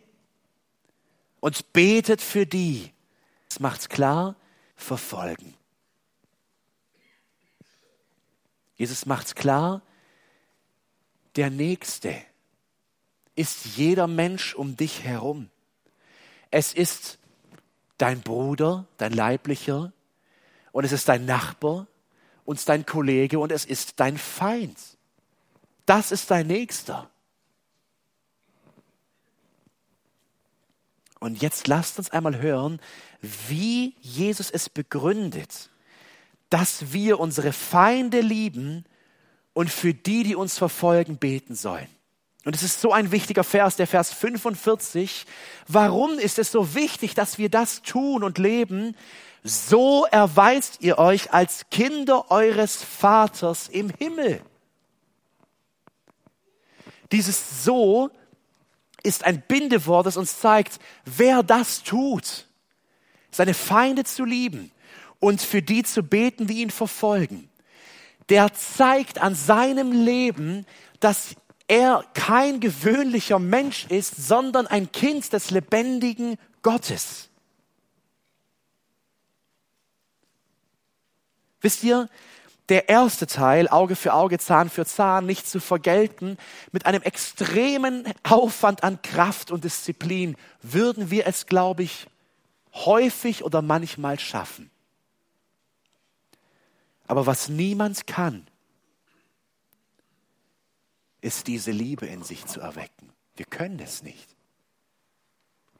[1.40, 2.92] und betet für die.
[3.48, 4.36] Das macht's klar,
[4.76, 5.54] verfolgen.
[8.76, 9.82] Jesus macht's klar,
[11.36, 12.14] der Nächste
[13.34, 15.50] ist jeder Mensch um dich herum.
[16.50, 17.18] Es ist
[17.98, 19.92] dein Bruder, dein Leiblicher,
[20.72, 21.86] und es ist dein Nachbar
[22.44, 24.78] und dein Kollege und es ist dein Feind.
[25.90, 27.10] Das ist dein Nächster.
[31.18, 32.80] Und jetzt lasst uns einmal hören,
[33.48, 35.68] wie Jesus es begründet,
[36.48, 38.84] dass wir unsere Feinde lieben
[39.52, 41.88] und für die, die uns verfolgen, beten sollen.
[42.44, 45.26] Und es ist so ein wichtiger Vers, der Vers 45.
[45.66, 48.94] Warum ist es so wichtig, dass wir das tun und leben?
[49.42, 54.40] So erweist ihr euch als Kinder eures Vaters im Himmel.
[57.12, 58.10] Dieses so
[59.02, 62.46] ist ein Bindewort, das uns zeigt, wer das tut,
[63.30, 64.70] seine Feinde zu lieben
[65.18, 67.48] und für die zu beten, die ihn verfolgen.
[68.28, 70.66] Der zeigt an seinem Leben,
[71.00, 71.34] dass
[71.66, 77.28] er kein gewöhnlicher Mensch ist, sondern ein Kind des lebendigen Gottes.
[81.60, 82.08] Wisst ihr,
[82.70, 86.38] der erste Teil, Auge für Auge, Zahn für Zahn, nicht zu vergelten,
[86.72, 92.06] mit einem extremen Aufwand an Kraft und Disziplin, würden wir es, glaube ich,
[92.72, 94.70] häufig oder manchmal schaffen.
[97.08, 98.46] Aber was niemand kann,
[101.20, 103.12] ist diese Liebe in sich zu erwecken.
[103.34, 104.36] Wir können es nicht.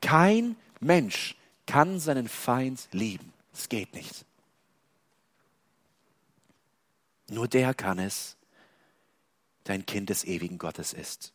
[0.02, 3.32] Kein Mensch kann seinen Feind lieben.
[3.54, 4.26] Es geht nicht.
[7.30, 8.36] Nur der kann es,
[9.66, 11.32] der ein Kind des ewigen Gottes ist.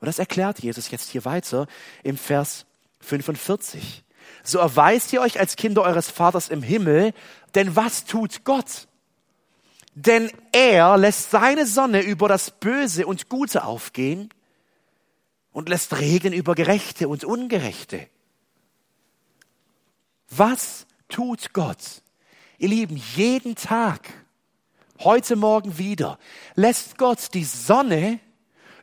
[0.00, 1.68] Und das erklärt Jesus jetzt hier weiter
[2.02, 2.66] im Vers
[3.00, 4.02] 45.
[4.42, 7.14] So erweist ihr euch als Kinder eures Vaters im Himmel,
[7.54, 8.88] denn was tut Gott?
[9.94, 14.28] Denn er lässt seine Sonne über das Böse und Gute aufgehen
[15.52, 18.08] und lässt Regen über Gerechte und Ungerechte.
[20.28, 22.02] Was tut Gott?
[22.58, 24.25] Ihr Lieben, jeden Tag,
[25.00, 26.18] heute Morgen wieder,
[26.54, 28.20] lässt Gott die Sonne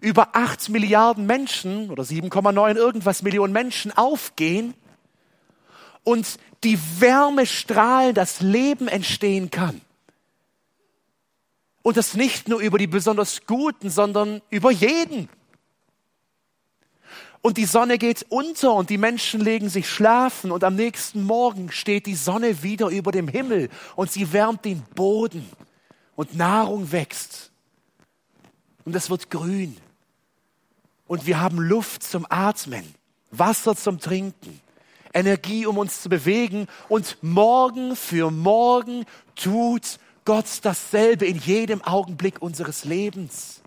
[0.02, 4.74] über acht Milliarden Menschen oder 7,9 irgendwas Millionen Menschen aufgehen
[6.04, 9.82] und die Wärmestrahlen, das Leben entstehen kann.
[11.82, 15.30] Und das nicht nur über die besonders Guten, sondern über jeden.
[17.42, 21.72] Und die Sonne geht unter und die Menschen legen sich schlafen und am nächsten Morgen
[21.72, 25.46] steht die Sonne wieder über dem Himmel und sie wärmt den Boden
[26.16, 27.52] und Nahrung wächst.
[28.86, 29.78] Und es wird grün.
[31.08, 32.84] Und wir haben Luft zum Atmen,
[33.32, 34.62] Wasser zum Trinken,
[35.14, 36.68] Energie, um uns zu bewegen.
[36.90, 43.63] Und morgen für morgen tut Gott dasselbe in jedem Augenblick unseres Lebens.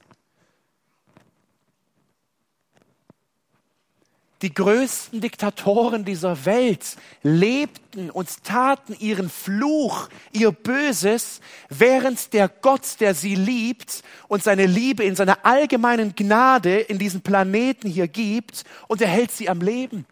[4.43, 13.01] Die größten Diktatoren dieser Welt lebten und taten ihren Fluch, ihr Böses, während der Gott,
[13.01, 18.65] der sie liebt und seine Liebe in seiner allgemeinen Gnade in diesen Planeten hier gibt
[18.89, 20.05] und er hält sie am Leben.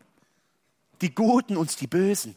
[1.03, 2.35] Die Guten und die Bösen.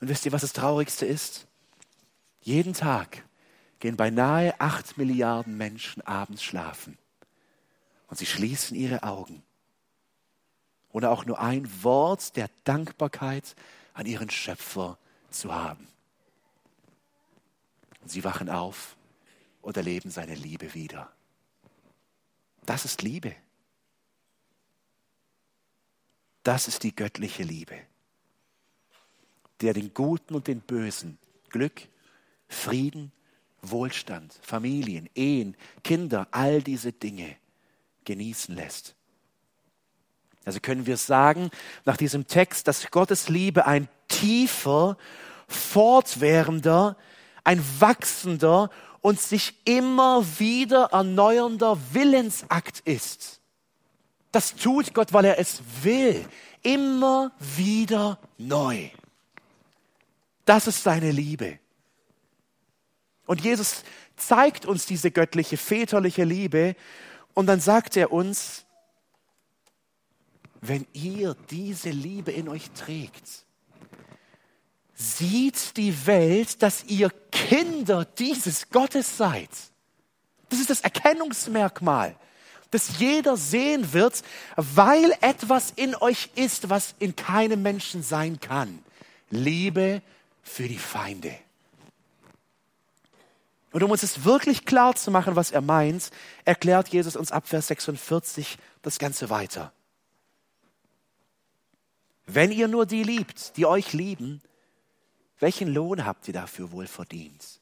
[0.00, 1.46] Und wisst ihr, was das Traurigste ist?
[2.40, 3.24] Jeden Tag
[3.80, 6.96] gehen beinahe acht Milliarden Menschen abends schlafen.
[8.08, 9.42] Und sie schließen ihre Augen,
[10.90, 13.54] ohne auch nur ein Wort der Dankbarkeit
[13.94, 14.98] an ihren Schöpfer
[15.30, 15.86] zu haben.
[18.00, 18.96] Und sie wachen auf
[19.60, 21.12] und erleben seine Liebe wieder.
[22.66, 23.34] Das ist Liebe.
[26.42, 27.78] Das ist die göttliche Liebe
[29.60, 31.18] der den Guten und den Bösen
[31.50, 31.88] Glück,
[32.48, 33.12] Frieden,
[33.62, 37.36] Wohlstand, Familien, Ehen, Kinder, all diese Dinge
[38.08, 38.94] genießen lässt.
[40.44, 41.50] Also können wir sagen,
[41.84, 44.96] nach diesem Text, dass Gottes Liebe ein tiefer,
[45.46, 46.96] fortwährender,
[47.44, 48.70] ein wachsender
[49.02, 53.40] und sich immer wieder erneuernder Willensakt ist.
[54.32, 56.26] Das tut Gott, weil er es will.
[56.62, 58.88] Immer wieder neu.
[60.46, 61.58] Das ist seine Liebe.
[63.26, 63.84] Und Jesus
[64.16, 66.74] zeigt uns diese göttliche, väterliche Liebe
[67.38, 68.64] und dann sagt er uns,
[70.60, 73.44] wenn ihr diese Liebe in euch trägt,
[74.92, 79.50] sieht die Welt, dass ihr Kinder dieses Gottes seid.
[80.48, 82.16] Das ist das Erkennungsmerkmal,
[82.72, 84.20] das jeder sehen wird,
[84.56, 88.80] weil etwas in euch ist, was in keinem Menschen sein kann.
[89.30, 90.02] Liebe
[90.42, 91.38] für die Feinde.
[93.78, 96.10] Und um uns es wirklich klar zu machen, was er meint,
[96.44, 99.72] erklärt Jesus uns ab Vers 46 das Ganze weiter.
[102.26, 104.42] Wenn ihr nur die liebt, die euch lieben,
[105.38, 107.60] welchen Lohn habt ihr dafür wohl verdient?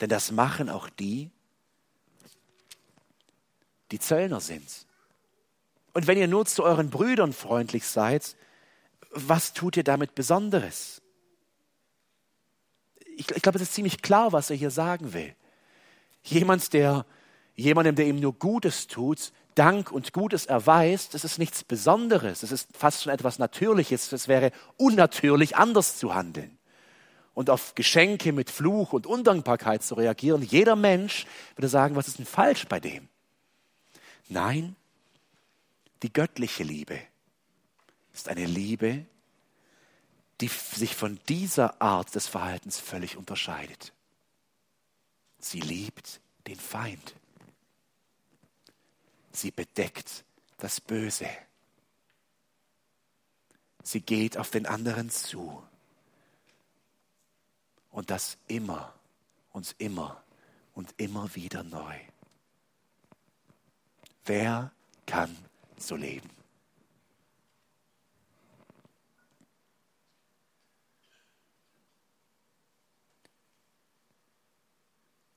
[0.00, 1.28] Denn das machen auch die,
[3.90, 4.86] die Zöllner sind.
[5.94, 8.36] Und wenn ihr nur zu euren Brüdern freundlich seid,
[9.10, 11.01] was tut ihr damit Besonderes?
[13.16, 15.34] Ich, ich glaube, es ist ziemlich klar, was er hier sagen will.
[16.22, 17.04] Jemand, der
[17.54, 22.52] jemandem, der ihm nur Gutes tut, Dank und Gutes erweist, das ist nichts Besonderes, es
[22.52, 26.58] ist fast schon etwas Natürliches, es wäre unnatürlich, anders zu handeln.
[27.34, 32.18] Und auf Geschenke mit Fluch und Undankbarkeit zu reagieren, jeder Mensch würde sagen, was ist
[32.18, 33.08] denn falsch bei dem?
[34.28, 34.76] Nein,
[36.02, 36.98] die göttliche Liebe
[38.12, 39.06] ist eine Liebe,
[40.42, 43.92] die sich von dieser Art des Verhaltens völlig unterscheidet.
[45.38, 47.14] Sie liebt den Feind.
[49.30, 50.24] Sie bedeckt
[50.58, 51.28] das Böse.
[53.84, 55.62] Sie geht auf den anderen zu
[57.92, 58.92] Und das immer
[59.52, 60.24] und immer
[60.74, 62.00] und immer wieder neu.
[64.24, 64.72] Wer
[65.06, 65.36] kann
[65.76, 66.41] so leben?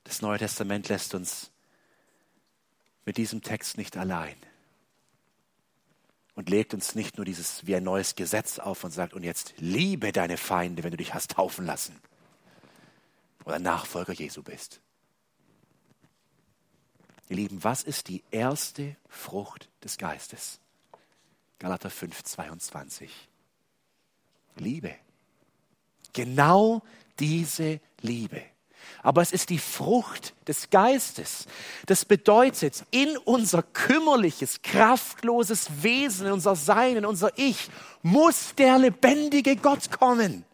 [0.06, 1.50] Das Neue Testament lässt uns
[3.04, 4.36] mit diesem Text nicht allein
[6.36, 9.54] und legt uns nicht nur dieses wie ein neues Gesetz auf und sagt, und jetzt
[9.56, 12.00] liebe deine Feinde, wenn du dich hast taufen lassen
[13.44, 14.80] oder Nachfolger Jesu bist.
[17.28, 20.60] Ihr Lieben, was ist die erste Frucht des Geistes?
[21.58, 23.10] Galater 5, 22.
[24.54, 24.94] Liebe.
[26.12, 26.82] Genau
[27.18, 28.55] diese Liebe
[29.02, 31.46] aber es ist die Frucht des Geistes.
[31.86, 37.70] Das bedeutet, in unser kümmerliches, kraftloses Wesen, in unser Sein, in unser Ich,
[38.02, 40.44] muss der lebendige Gott kommen.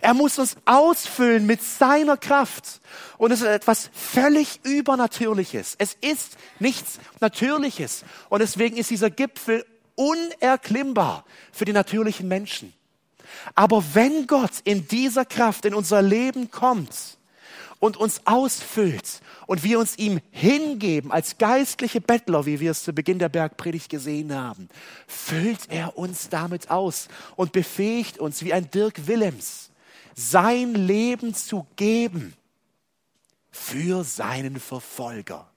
[0.00, 2.80] Er muss uns ausfüllen mit seiner Kraft.
[3.18, 5.74] Und es ist etwas völlig Übernatürliches.
[5.78, 8.04] Es ist nichts Natürliches.
[8.28, 9.64] Und deswegen ist dieser Gipfel
[9.94, 12.72] unerklimmbar für die natürlichen Menschen.
[13.54, 17.18] Aber wenn Gott in dieser Kraft in unser Leben kommt,
[17.80, 22.92] und uns ausfüllt und wir uns ihm hingeben als geistliche Bettler, wie wir es zu
[22.92, 24.68] Beginn der Bergpredigt gesehen haben,
[25.08, 29.70] füllt er uns damit aus und befähigt uns wie ein Dirk Willems,
[30.14, 32.34] sein Leben zu geben
[33.50, 35.50] für seinen Verfolger.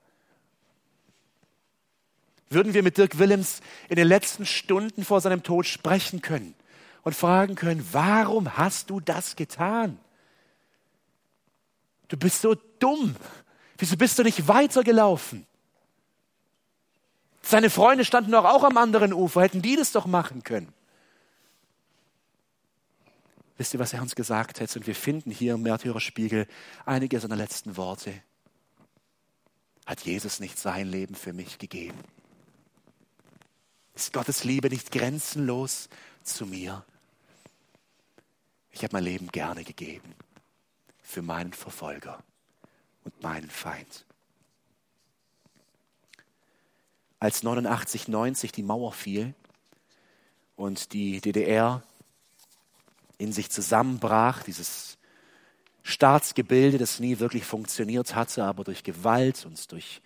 [2.49, 3.59] Würden wir mit Dirk Willems
[3.89, 6.55] in den letzten Stunden vor seinem Tod sprechen können
[7.03, 9.99] und fragen können, warum hast du das getan?
[12.07, 13.15] Du bist so dumm.
[13.77, 15.45] Wieso bist du nicht weitergelaufen?
[17.41, 19.41] Seine Freunde standen doch auch am anderen Ufer.
[19.41, 20.71] Hätten die das doch machen können?
[23.57, 24.75] Wisst ihr, was er uns gesagt hat?
[24.75, 26.47] Und wir finden hier im Märtyrerspiegel
[26.85, 28.13] einige seiner letzten Worte.
[29.85, 31.97] Hat Jesus nicht sein Leben für mich gegeben?
[33.93, 35.89] Ist Gottes Liebe nicht grenzenlos
[36.23, 36.85] zu mir?
[38.73, 40.15] Ich habe mein Leben gerne gegeben
[41.01, 42.21] für meinen Verfolger
[43.03, 44.05] und meinen Feind.
[47.19, 49.35] Als 89, 90 die Mauer fiel
[50.55, 51.83] und die DDR
[53.19, 54.97] in sich zusammenbrach, dieses
[55.83, 60.01] Staatsgebilde, das nie wirklich funktioniert hatte, aber durch Gewalt und durch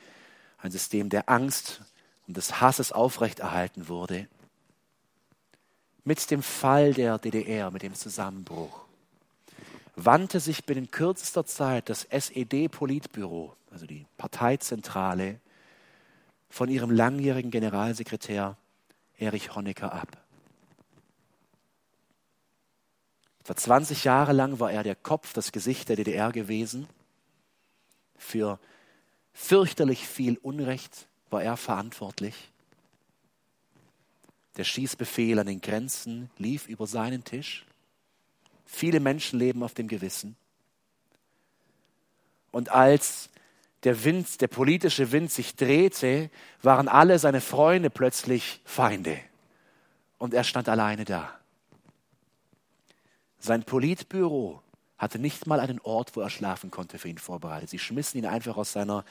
[0.58, 1.82] ein System der Angst
[2.28, 4.28] und des Hasses aufrechterhalten wurde,
[6.08, 8.86] mit dem Fall der DDR, mit dem Zusammenbruch,
[9.98, 15.42] wandte sich binnen kürzester Zeit das SED-Politbüro, also die Parteizentrale,
[16.50, 18.56] von ihrem langjährigen Generalsekretär
[19.18, 20.18] Erich Honecker ab.
[23.42, 26.88] Etwa 20 Jahre lang war er der Kopf, das Gesicht der DDR gewesen.
[28.18, 28.60] Für
[29.34, 32.50] fürchterlich viel Unrecht war er verantwortlich.
[34.58, 37.66] Der Schießbefehl an den Grenzen lief über seinen Tisch.
[38.66, 40.36] Viele Menschen leben auf dem Gewissen.
[42.52, 43.30] Und als
[43.84, 46.32] der Wind, der politische Wind sich drehte,
[46.62, 49.20] waren alle seine Freunde plötzlich Feinde.
[50.18, 51.38] Und er stand alleine da.
[53.40, 54.64] Sein Politbüro
[54.98, 57.70] hatte nicht mal einen Ort, wo er schlafen konnte, für ihn vorbereitet.
[57.70, 59.06] Sie schmissen ihn einfach aus seiner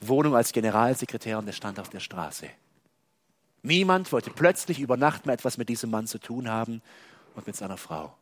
[0.00, 2.48] Wohnung als Generalsekretär und er stand auf der Straße.
[3.62, 6.80] Niemand wollte plötzlich über Nacht mehr etwas mit diesem Mann zu tun haben
[7.34, 8.14] und mit seiner Frau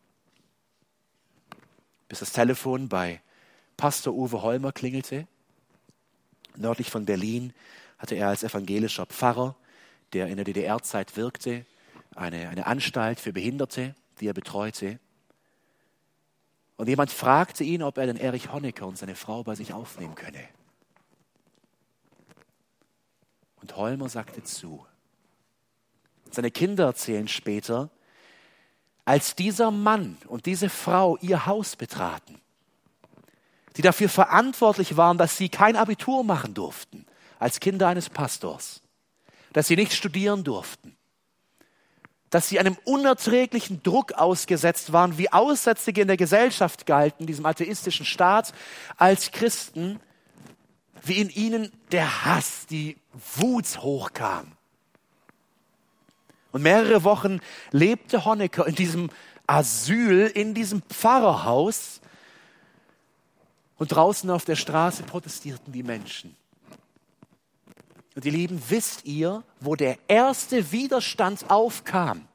[2.08, 3.20] bis das Telefon bei
[3.76, 5.26] Pastor Uwe Holmer klingelte.
[6.56, 7.52] Nördlich von Berlin
[7.98, 9.56] hatte er als evangelischer Pfarrer,
[10.12, 11.66] der in der DDR-Zeit wirkte,
[12.14, 14.98] eine, eine Anstalt für Behinderte, die er betreute.
[16.76, 20.14] Und jemand fragte ihn, ob er den Erich Honecker und seine Frau bei sich aufnehmen
[20.14, 20.48] könne.
[23.60, 24.86] Und Holmer sagte zu.
[26.30, 27.90] Seine Kinder erzählen später,
[29.04, 32.40] als dieser Mann und diese Frau ihr Haus betraten,
[33.76, 37.06] die dafür verantwortlich waren, dass sie kein Abitur machen durften
[37.38, 38.82] als Kinder eines Pastors,
[39.52, 40.96] dass sie nicht studieren durften,
[42.30, 48.04] dass sie einem unerträglichen Druck ausgesetzt waren, wie Aussätzige in der Gesellschaft galten, diesem atheistischen
[48.04, 48.52] Staat,
[48.96, 50.00] als Christen,
[51.02, 52.96] wie in ihnen der Hass, die
[53.36, 54.52] Wut hochkam.
[56.56, 57.40] Und mehrere Wochen
[57.70, 59.10] lebte Honecker in diesem
[59.46, 62.00] Asyl, in diesem Pfarrerhaus.
[63.76, 66.34] Und draußen auf der Straße protestierten die Menschen.
[68.14, 72.26] Und ihr Lieben, wisst ihr, wo der erste Widerstand aufkam?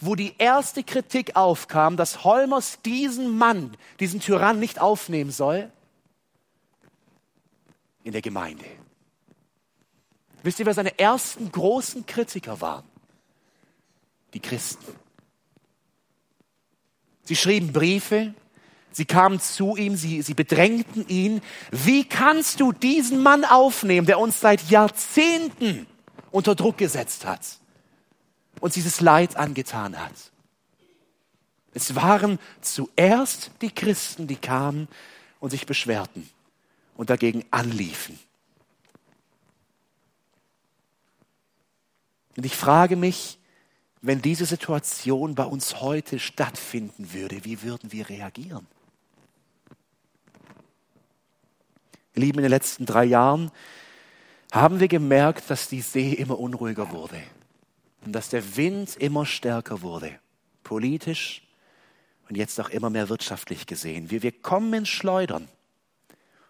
[0.00, 5.70] wo die erste Kritik aufkam, dass Holmers diesen Mann, diesen Tyrann nicht aufnehmen soll?
[8.02, 8.64] In der Gemeinde.
[10.42, 12.91] Wisst ihr, wer seine ersten großen Kritiker waren?
[14.34, 14.94] Die Christen.
[17.24, 18.34] Sie schrieben Briefe,
[18.90, 21.40] sie kamen zu ihm, sie, sie bedrängten ihn.
[21.70, 25.86] Wie kannst du diesen Mann aufnehmen, der uns seit Jahrzehnten
[26.30, 27.58] unter Druck gesetzt hat
[28.60, 30.32] und dieses Leid angetan hat?
[31.74, 34.88] Es waren zuerst die Christen, die kamen
[35.40, 36.28] und sich beschwerten
[36.96, 38.18] und dagegen anliefen.
[42.36, 43.38] Und ich frage mich,
[44.02, 48.66] wenn diese Situation bei uns heute stattfinden würde, wie würden wir reagieren?
[52.14, 53.50] Lieben, in den letzten drei Jahren
[54.50, 57.22] haben wir gemerkt, dass die See immer unruhiger wurde
[58.04, 60.18] und dass der Wind immer stärker wurde,
[60.64, 61.42] politisch
[62.28, 64.10] und jetzt auch immer mehr wirtschaftlich gesehen.
[64.10, 65.48] Wir, wir kommen ins Schleudern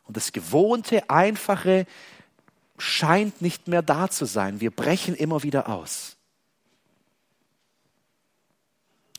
[0.05, 1.87] und das gewohnte, einfache
[2.79, 4.61] scheint nicht mehr da zu sein.
[4.61, 6.17] Wir brechen immer wieder aus.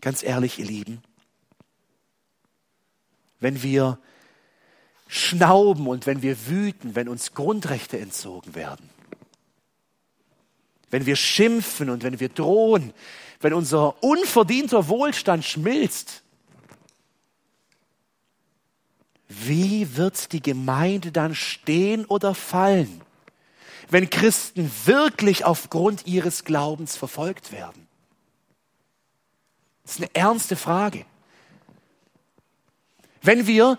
[0.03, 1.01] Ganz ehrlich, ihr Lieben,
[3.39, 3.99] wenn wir
[5.07, 8.89] schnauben und wenn wir wüten, wenn uns Grundrechte entzogen werden,
[10.89, 12.93] wenn wir schimpfen und wenn wir drohen,
[13.39, 16.23] wenn unser unverdienter Wohlstand schmilzt,
[19.29, 22.99] wie wird die Gemeinde dann stehen oder fallen,
[23.89, 27.87] wenn Christen wirklich aufgrund ihres Glaubens verfolgt werden?
[29.83, 31.05] Das ist eine ernste Frage.
[33.21, 33.77] Wenn wir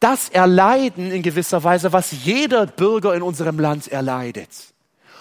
[0.00, 4.50] das erleiden in gewisser Weise, was jeder Bürger in unserem Land erleidet,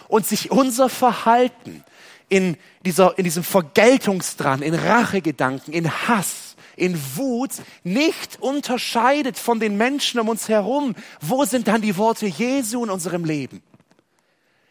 [0.08, 1.84] und sich unser Verhalten
[2.30, 7.51] in, dieser, in diesem Vergeltungsdrang, in Rachegedanken, in Hass, in Wut
[7.84, 12.89] nicht unterscheidet von den Menschen um uns herum, wo sind dann die Worte Jesu in
[12.89, 13.62] unserem Leben?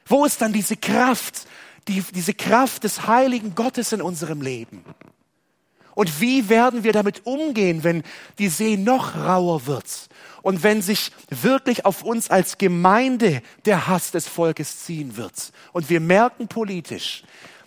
[0.07, 1.47] Wo ist dann diese Kraft,
[1.89, 4.85] die, diese Kraft des heiligen Gottes in unserem Leben?
[5.95, 8.03] Und wie werden wir damit umgehen, wenn
[8.39, 10.09] die See noch rauer wird
[10.43, 15.53] und wenn sich wirklich auf uns als Gemeinde der Hass des Volkes ziehen wird?
[15.73, 17.23] Und wir merken politisch,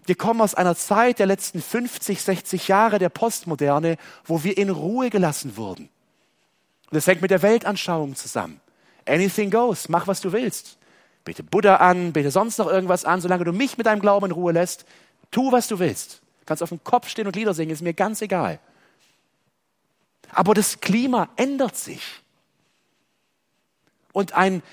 [0.06, 4.70] wir kommen aus einer Zeit der letzten 50, 60 Jahre der Postmoderne, wo wir in
[4.70, 5.90] Ruhe gelassen wurden.
[6.90, 8.62] Und das hängt mit der Weltanschauung zusammen.
[9.06, 10.78] Anything goes, mach was du willst.
[11.26, 14.32] Bete Buddha an, bete sonst noch irgendwas an, solange du mich mit deinem Glauben in
[14.32, 14.86] Ruhe lässt,
[15.32, 18.22] tu was du willst kannst auf dem Kopf stehen und Lieder singen, ist mir ganz
[18.24, 18.60] egal.
[20.32, 22.02] Aber das Klima ändert sich.
[24.14, 24.64] Und ein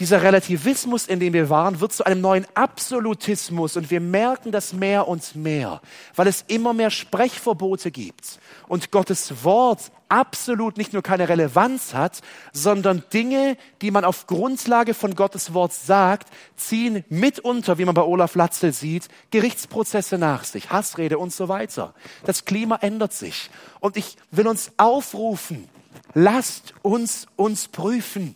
[0.00, 4.72] dieser Relativismus, in dem wir waren, wird zu einem neuen Absolutismus und wir merken das
[4.72, 5.80] mehr und mehr,
[6.16, 12.22] weil es immer mehr Sprechverbote gibt und Gottes Wort absolut nicht nur keine Relevanz hat,
[12.52, 18.02] sondern Dinge, die man auf Grundlage von Gottes Wort sagt, ziehen mitunter, wie man bei
[18.02, 21.94] Olaf Latzel sieht, Gerichtsprozesse nach sich, Hassrede und so weiter.
[22.24, 23.48] Das Klima ändert sich
[23.80, 25.68] und ich will uns aufrufen,
[26.14, 28.34] lasst uns uns prüfen.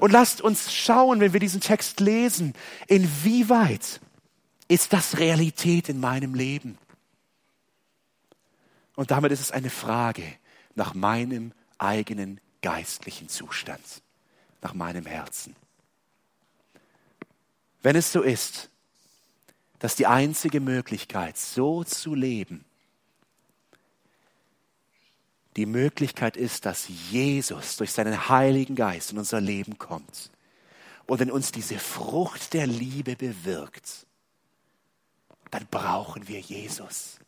[0.00, 2.54] Und lasst uns schauen, wenn wir diesen Text lesen,
[2.86, 4.00] inwieweit
[4.66, 6.78] ist das Realität in meinem Leben?
[8.96, 10.24] Und damit ist es eine Frage
[10.74, 13.82] nach meinem eigenen geistlichen Zustand,
[14.62, 15.54] nach meinem Herzen.
[17.82, 18.70] Wenn es so ist,
[19.80, 22.64] dass die einzige Möglichkeit, so zu leben,
[25.56, 30.30] die Möglichkeit ist, dass Jesus durch seinen Heiligen Geist in unser Leben kommt
[31.06, 34.06] und in uns diese Frucht der Liebe bewirkt,
[35.50, 37.18] dann brauchen wir Jesus.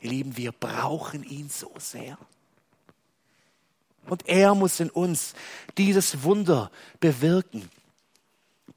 [0.00, 2.16] Ihr Lieben, wir brauchen ihn so sehr.
[4.06, 5.34] Und er muss in uns
[5.76, 7.68] dieses Wunder bewirken.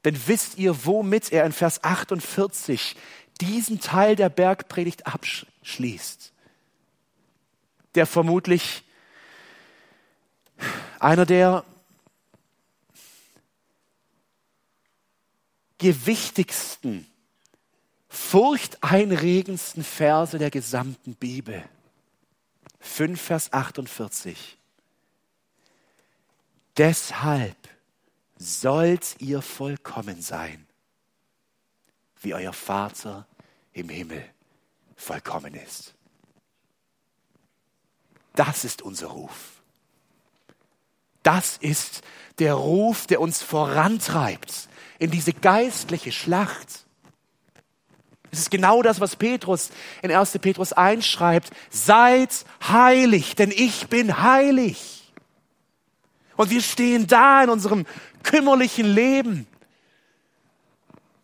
[0.04, 2.96] Denn wisst ihr, womit er in Vers 48
[3.40, 6.33] diesen Teil der Bergpredigt abschließt?
[7.94, 8.82] Der vermutlich
[10.98, 11.64] einer der
[15.78, 17.06] gewichtigsten,
[18.08, 21.62] furchteinregendsten Verse der gesamten Bibel.
[22.80, 24.58] 5 Vers 48.
[26.76, 27.56] Deshalb
[28.36, 30.66] sollt ihr vollkommen sein,
[32.20, 33.26] wie euer Vater
[33.72, 34.24] im Himmel
[34.96, 35.93] vollkommen ist.
[38.34, 39.62] Das ist unser Ruf.
[41.22, 42.02] Das ist
[42.38, 44.68] der Ruf, der uns vorantreibt
[44.98, 46.84] in diese geistliche Schlacht.
[48.30, 49.70] Es ist genau das, was Petrus
[50.02, 50.38] in 1.
[50.40, 51.50] Petrus 1 schreibt.
[51.70, 55.12] Seid heilig, denn ich bin heilig.
[56.36, 57.86] Und wir stehen da in unserem
[58.24, 59.46] kümmerlichen Leben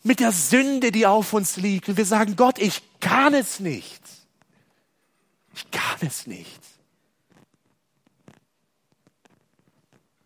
[0.05, 1.89] mit der Sünde, die auf uns liegt.
[1.89, 4.01] Und wir sagen, Gott, ich kann es nicht.
[5.55, 6.60] Ich kann es nicht.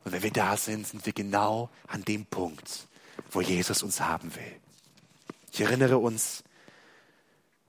[0.05, 2.87] Und wenn wir da sind, sind wir genau an dem Punkt,
[3.31, 4.61] wo Jesus uns haben will.
[5.53, 6.45] Ich erinnere uns,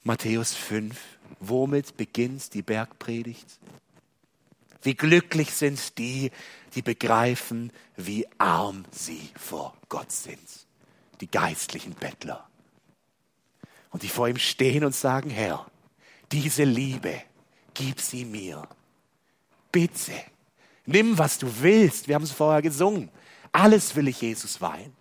[0.03, 0.99] Matthäus 5,
[1.39, 3.59] womit beginnt die Bergpredigt?
[4.81, 6.31] Wie glücklich sind die,
[6.75, 10.67] die begreifen, wie arm sie vor Gott sind.
[11.21, 12.47] Die geistlichen Bettler.
[13.89, 15.65] Und die vor ihm stehen und sagen, Herr,
[16.31, 17.21] diese Liebe,
[17.73, 18.67] gib sie mir.
[19.71, 20.13] Bitte,
[20.86, 22.07] nimm, was du willst.
[22.07, 23.09] Wir haben es vorher gesungen.
[23.51, 24.93] Alles will ich Jesus weihen.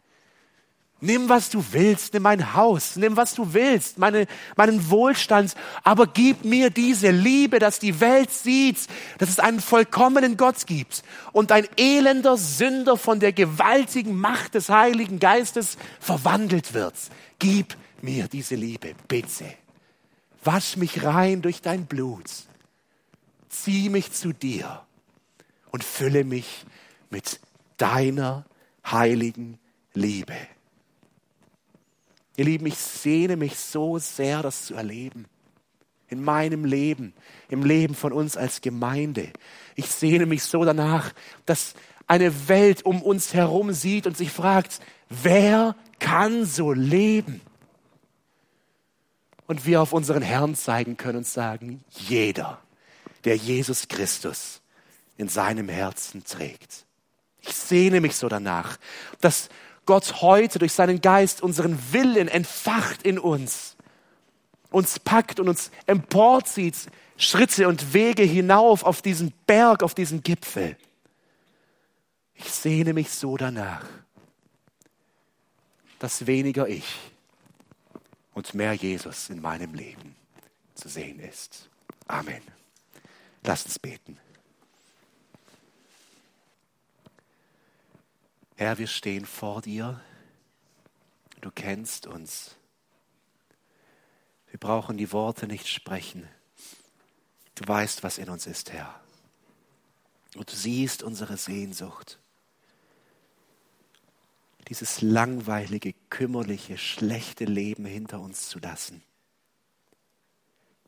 [1.00, 4.26] Nimm, was du willst, nimm mein Haus, nimm, was du willst, meine,
[4.56, 8.78] meinen Wohlstand, aber gib mir diese Liebe, dass die Welt sieht,
[9.18, 14.70] dass es einen vollkommenen Gott gibt und ein elender Sünder von der gewaltigen Macht des
[14.70, 16.94] Heiligen Geistes verwandelt wird.
[17.38, 19.44] Gib mir diese Liebe, bitte.
[20.42, 22.30] Wasch mich rein durch dein Blut.
[23.50, 24.80] Zieh mich zu dir
[25.74, 26.64] und fülle mich
[27.10, 27.40] mit
[27.78, 28.44] deiner
[28.86, 29.58] heiligen
[29.92, 30.36] Liebe.
[32.36, 35.26] Ihr Lieben, ich sehne mich so sehr, das zu erleben.
[36.06, 37.12] In meinem Leben,
[37.48, 39.32] im Leben von uns als Gemeinde.
[39.74, 41.12] Ich sehne mich so danach,
[41.44, 41.74] dass
[42.06, 47.40] eine Welt um uns herum sieht und sich fragt, wer kann so leben?
[49.48, 52.62] Und wir auf unseren Herrn zeigen können und sagen, jeder,
[53.24, 54.60] der Jesus Christus
[55.16, 56.86] in seinem Herzen trägt.
[57.40, 58.78] Ich sehne mich so danach,
[59.20, 59.48] dass
[59.86, 63.76] Gott heute durch seinen Geist unseren Willen entfacht in uns,
[64.70, 66.76] uns packt und uns emporzieht,
[67.16, 70.76] Schritte und Wege hinauf auf diesen Berg, auf diesen Gipfel.
[72.34, 73.86] Ich sehne mich so danach,
[75.98, 76.98] dass weniger ich
[78.32, 80.16] und mehr Jesus in meinem Leben
[80.74, 81.70] zu sehen ist.
[82.08, 82.42] Amen.
[83.44, 84.18] Lass uns beten.
[88.56, 90.00] Herr, wir stehen vor dir.
[91.40, 92.56] Du kennst uns.
[94.48, 96.28] Wir brauchen die Worte nicht sprechen.
[97.56, 99.00] Du weißt, was in uns ist, Herr.
[100.36, 102.18] Und du siehst unsere Sehnsucht.
[104.68, 109.02] Dieses langweilige, kümmerliche, schlechte Leben hinter uns zu lassen.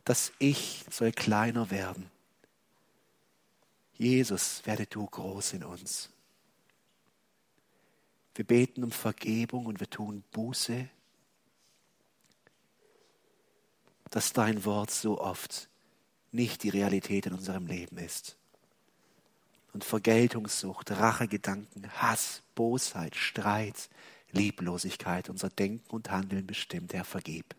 [0.04, 2.10] Das Ich soll kleiner werden.
[3.94, 6.10] Jesus, werde du groß in uns.
[8.36, 10.88] Wir beten um Vergebung und wir tun Buße,
[14.10, 15.68] dass dein Wort so oft
[16.32, 18.36] nicht die Realität in unserem Leben ist.
[19.72, 23.88] Und Vergeltungssucht, Rachegedanken, Hass, Bosheit, Streit,
[24.32, 27.54] Lieblosigkeit unser Denken und Handeln bestimmt, Herr, vergib.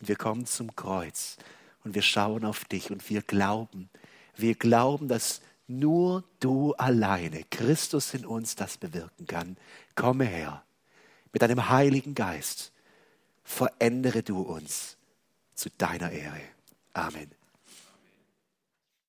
[0.00, 1.38] Und wir kommen zum Kreuz
[1.82, 3.90] und wir schauen auf dich und wir glauben,
[4.36, 9.56] wir glauben, dass nur du alleine, Christus in uns, das bewirken kann.
[9.94, 10.64] Komme her
[11.32, 12.72] mit deinem Heiligen Geist.
[13.42, 14.96] Verändere du uns
[15.54, 16.40] zu deiner Ehre.
[16.92, 17.30] Amen.